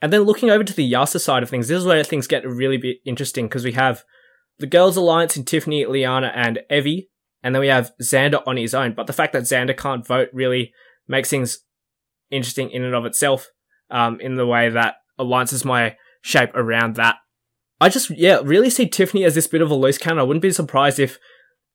And 0.00 0.12
then 0.12 0.22
looking 0.22 0.50
over 0.50 0.64
to 0.64 0.74
the 0.74 0.84
Yase 0.84 1.22
side 1.22 1.42
of 1.42 1.50
things, 1.50 1.68
this 1.68 1.78
is 1.78 1.86
where 1.86 2.02
things 2.02 2.26
get 2.26 2.46
really 2.46 2.76
bit 2.76 2.98
interesting 3.04 3.46
because 3.46 3.64
we 3.64 3.72
have 3.72 4.04
the 4.58 4.66
girls' 4.66 4.96
alliance 4.96 5.36
in 5.36 5.44
Tiffany, 5.44 5.84
Liana, 5.86 6.32
and 6.34 6.60
Evvie, 6.70 7.08
and 7.42 7.54
then 7.54 7.60
we 7.60 7.68
have 7.68 7.92
Xander 8.00 8.42
on 8.46 8.56
his 8.56 8.74
own. 8.74 8.94
But 8.94 9.06
the 9.06 9.12
fact 9.12 9.32
that 9.32 9.44
Xander 9.44 9.76
can't 9.76 10.06
vote 10.06 10.28
really 10.32 10.72
makes 11.08 11.30
things 11.30 11.58
interesting 12.30 12.70
in 12.70 12.82
and 12.82 12.94
of 12.94 13.04
itself, 13.04 13.48
um, 13.90 14.20
in 14.20 14.36
the 14.36 14.46
way 14.46 14.68
that 14.68 14.96
alliances 15.18 15.64
might 15.64 15.96
shape 16.22 16.50
around 16.54 16.96
that. 16.96 17.16
I 17.80 17.88
just, 17.88 18.10
yeah, 18.10 18.40
really 18.42 18.70
see 18.70 18.88
Tiffany 18.88 19.24
as 19.24 19.34
this 19.34 19.46
bit 19.46 19.60
of 19.60 19.70
a 19.70 19.74
loose 19.74 19.98
cannon. 19.98 20.20
I 20.20 20.22
wouldn't 20.22 20.42
be 20.42 20.52
surprised 20.52 20.98
if, 20.98 21.18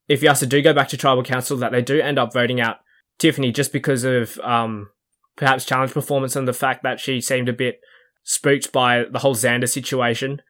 if 0.08 0.24
Yase 0.24 0.42
do 0.42 0.62
go 0.62 0.74
back 0.74 0.88
to 0.90 0.98
tribal 0.98 1.24
council, 1.24 1.58
that 1.58 1.72
they 1.72 1.82
do 1.82 2.00
end 2.00 2.18
up 2.18 2.34
voting 2.34 2.62
out 2.62 2.78
Tiffany 3.20 3.52
just 3.52 3.74
because 3.74 4.04
of, 4.04 4.40
um, 4.40 4.90
perhaps 5.36 5.66
challenge 5.66 5.92
performance 5.92 6.36
and 6.36 6.48
the 6.48 6.54
fact 6.54 6.82
that 6.84 7.00
she 7.00 7.22
seemed 7.22 7.50
a 7.50 7.54
bit 7.54 7.80
spooked 8.24 8.72
by 8.72 9.04
the 9.10 9.20
whole 9.20 9.36
Xander 9.36 9.70
situation 9.70 10.42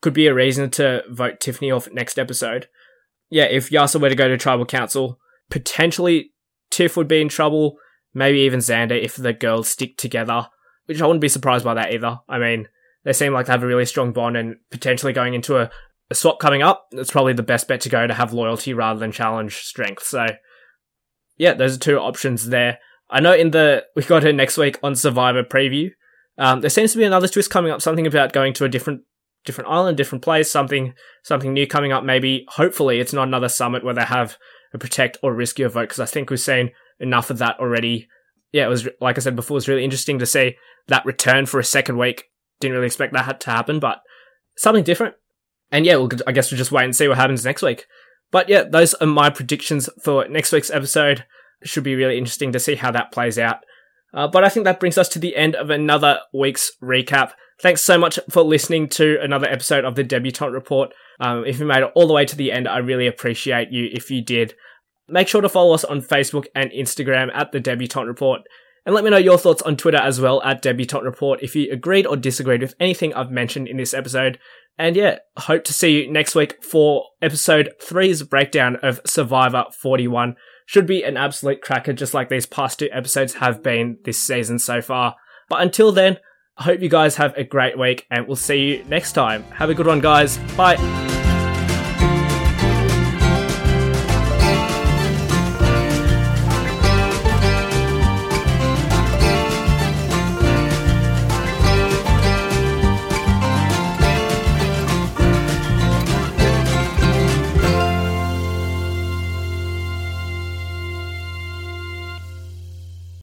could 0.00 0.12
be 0.12 0.26
a 0.26 0.34
reason 0.34 0.68
to 0.70 1.02
vote 1.08 1.40
Tiffany 1.40 1.70
off 1.70 1.90
next 1.92 2.18
episode. 2.18 2.68
Yeah, 3.30 3.44
if 3.44 3.70
Yase 3.70 3.94
were 3.94 4.08
to 4.08 4.14
go 4.14 4.28
to 4.28 4.36
tribal 4.36 4.66
council, 4.66 5.18
potentially 5.48 6.32
Tiff 6.70 6.96
would 6.96 7.08
be 7.08 7.20
in 7.20 7.28
trouble, 7.28 7.76
maybe 8.14 8.40
even 8.40 8.60
Xander 8.60 9.00
if 9.00 9.16
the 9.16 9.32
girls 9.32 9.68
stick 9.68 9.96
together, 9.96 10.48
which 10.86 11.00
I 11.00 11.06
wouldn't 11.06 11.20
be 11.20 11.28
surprised 11.28 11.64
by 11.64 11.74
that 11.74 11.92
either. 11.92 12.20
I 12.28 12.38
mean, 12.38 12.68
they 13.04 13.12
seem 13.12 13.32
like 13.32 13.46
they 13.46 13.52
have 13.52 13.62
a 13.62 13.66
really 13.66 13.86
strong 13.86 14.12
bond 14.12 14.36
and 14.36 14.56
potentially 14.70 15.12
going 15.12 15.34
into 15.34 15.58
a, 15.58 15.70
a 16.10 16.14
swap 16.14 16.38
coming 16.38 16.62
up, 16.62 16.86
it's 16.92 17.10
probably 17.10 17.32
the 17.32 17.42
best 17.42 17.68
bet 17.68 17.80
to 17.82 17.88
go 17.88 18.06
to 18.06 18.14
have 18.14 18.32
loyalty 18.32 18.74
rather 18.74 19.00
than 19.00 19.12
challenge 19.12 19.56
strength. 19.56 20.04
So, 20.04 20.26
yeah, 21.36 21.54
those 21.54 21.76
are 21.76 21.80
two 21.80 21.98
options 21.98 22.48
there. 22.48 22.78
I 23.10 23.20
know 23.20 23.34
in 23.34 23.50
the 23.50 23.84
we 23.96 24.02
got 24.02 24.22
her 24.22 24.32
next 24.32 24.56
week 24.56 24.78
on 24.82 24.94
Survivor 24.94 25.42
preview. 25.42 25.90
Um, 26.38 26.60
there 26.60 26.70
seems 26.70 26.92
to 26.92 26.98
be 26.98 27.04
another 27.04 27.28
twist 27.28 27.50
coming 27.50 27.72
up, 27.72 27.82
something 27.82 28.06
about 28.06 28.32
going 28.32 28.54
to 28.54 28.64
a 28.64 28.68
different 28.68 29.02
different 29.44 29.70
island, 29.70 29.96
different 29.96 30.22
place, 30.22 30.50
something 30.50 30.94
something 31.22 31.52
new 31.52 31.66
coming 31.66 31.92
up. 31.92 32.04
Maybe 32.04 32.46
hopefully 32.48 33.00
it's 33.00 33.12
not 33.12 33.28
another 33.28 33.48
summit 33.48 33.84
where 33.84 33.94
they 33.94 34.04
have 34.04 34.36
a 34.72 34.78
protect 34.78 35.18
or 35.22 35.34
risk 35.34 35.58
your 35.58 35.68
vote 35.68 35.82
because 35.82 36.00
I 36.00 36.06
think 36.06 36.30
we've 36.30 36.40
seen 36.40 36.70
enough 37.02 37.30
of 37.30 37.38
that 37.38 37.58
already. 37.58 38.08
Yeah, 38.52 38.64
it 38.64 38.68
was 38.68 38.88
like 39.00 39.18
I 39.18 39.20
said 39.20 39.36
before, 39.36 39.54
it 39.54 39.56
was 39.56 39.68
really 39.68 39.84
interesting 39.84 40.18
to 40.18 40.26
see 40.26 40.56
that 40.88 41.04
return 41.04 41.46
for 41.46 41.60
a 41.60 41.64
second 41.64 41.98
week. 41.98 42.24
Didn't 42.60 42.74
really 42.74 42.86
expect 42.86 43.12
that 43.12 43.40
to 43.40 43.50
happen, 43.50 43.80
but 43.80 44.00
something 44.56 44.84
different. 44.84 45.14
And 45.70 45.86
yeah, 45.86 45.96
we'll, 45.96 46.10
I 46.26 46.32
guess 46.32 46.50
we'll 46.50 46.58
just 46.58 46.72
wait 46.72 46.84
and 46.84 46.94
see 46.94 47.08
what 47.08 47.16
happens 47.16 47.44
next 47.44 47.62
week. 47.62 47.86
But 48.30 48.48
yeah, 48.48 48.64
those 48.64 48.94
are 48.94 49.06
my 49.06 49.30
predictions 49.30 49.88
for 50.02 50.26
next 50.28 50.52
week's 50.52 50.70
episode. 50.70 51.24
Should 51.64 51.84
be 51.84 51.94
really 51.94 52.18
interesting 52.18 52.52
to 52.52 52.60
see 52.60 52.74
how 52.74 52.90
that 52.90 53.12
plays 53.12 53.38
out. 53.38 53.58
Uh, 54.14 54.28
but 54.28 54.44
I 54.44 54.48
think 54.48 54.64
that 54.64 54.80
brings 54.80 54.98
us 54.98 55.08
to 55.10 55.18
the 55.18 55.36
end 55.36 55.54
of 55.54 55.70
another 55.70 56.20
week's 56.34 56.72
recap. 56.82 57.32
Thanks 57.60 57.82
so 57.82 57.96
much 57.96 58.18
for 58.28 58.42
listening 58.42 58.88
to 58.90 59.18
another 59.22 59.46
episode 59.48 59.84
of 59.84 59.94
the 59.94 60.04
Debutante 60.04 60.52
Report. 60.52 60.92
Um, 61.20 61.44
if 61.46 61.60
you 61.60 61.66
made 61.66 61.82
it 61.82 61.92
all 61.94 62.06
the 62.06 62.12
way 62.12 62.24
to 62.24 62.36
the 62.36 62.52
end, 62.52 62.66
I 62.66 62.78
really 62.78 63.06
appreciate 63.06 63.70
you 63.70 63.88
if 63.92 64.10
you 64.10 64.22
did. 64.22 64.54
Make 65.08 65.28
sure 65.28 65.40
to 65.42 65.48
follow 65.48 65.74
us 65.74 65.84
on 65.84 66.00
Facebook 66.00 66.46
and 66.54 66.70
Instagram 66.70 67.30
at 67.34 67.52
the 67.52 67.60
Debutante 67.60 68.08
Report. 68.08 68.42
And 68.84 68.94
let 68.94 69.04
me 69.04 69.10
know 69.10 69.16
your 69.16 69.38
thoughts 69.38 69.62
on 69.62 69.76
Twitter 69.76 69.98
as 69.98 70.20
well 70.20 70.42
at 70.42 70.62
Debutante 70.62 71.04
Report 71.04 71.42
if 71.42 71.54
you 71.54 71.70
agreed 71.70 72.06
or 72.06 72.16
disagreed 72.16 72.62
with 72.62 72.74
anything 72.80 73.14
I've 73.14 73.30
mentioned 73.30 73.68
in 73.68 73.76
this 73.76 73.94
episode. 73.94 74.38
And 74.78 74.96
yeah, 74.96 75.18
hope 75.36 75.64
to 75.64 75.72
see 75.72 76.02
you 76.02 76.10
next 76.10 76.34
week 76.34 76.62
for 76.64 77.04
episode 77.20 77.72
3's 77.80 78.22
breakdown 78.22 78.76
of 78.76 79.00
Survivor 79.06 79.66
41. 79.80 80.36
Should 80.66 80.86
be 80.86 81.02
an 81.04 81.16
absolute 81.16 81.60
cracker 81.60 81.92
just 81.92 82.14
like 82.14 82.28
these 82.28 82.46
past 82.46 82.78
two 82.78 82.88
episodes 82.92 83.34
have 83.34 83.62
been 83.62 83.98
this 84.04 84.20
season 84.22 84.58
so 84.58 84.80
far. 84.80 85.16
But 85.48 85.60
until 85.60 85.92
then, 85.92 86.18
I 86.56 86.64
hope 86.64 86.80
you 86.80 86.88
guys 86.88 87.16
have 87.16 87.36
a 87.36 87.44
great 87.44 87.78
week 87.78 88.06
and 88.10 88.26
we'll 88.26 88.36
see 88.36 88.60
you 88.60 88.84
next 88.84 89.12
time. 89.12 89.42
Have 89.52 89.70
a 89.70 89.74
good 89.74 89.86
one, 89.86 90.00
guys. 90.00 90.38
Bye. 90.56 91.11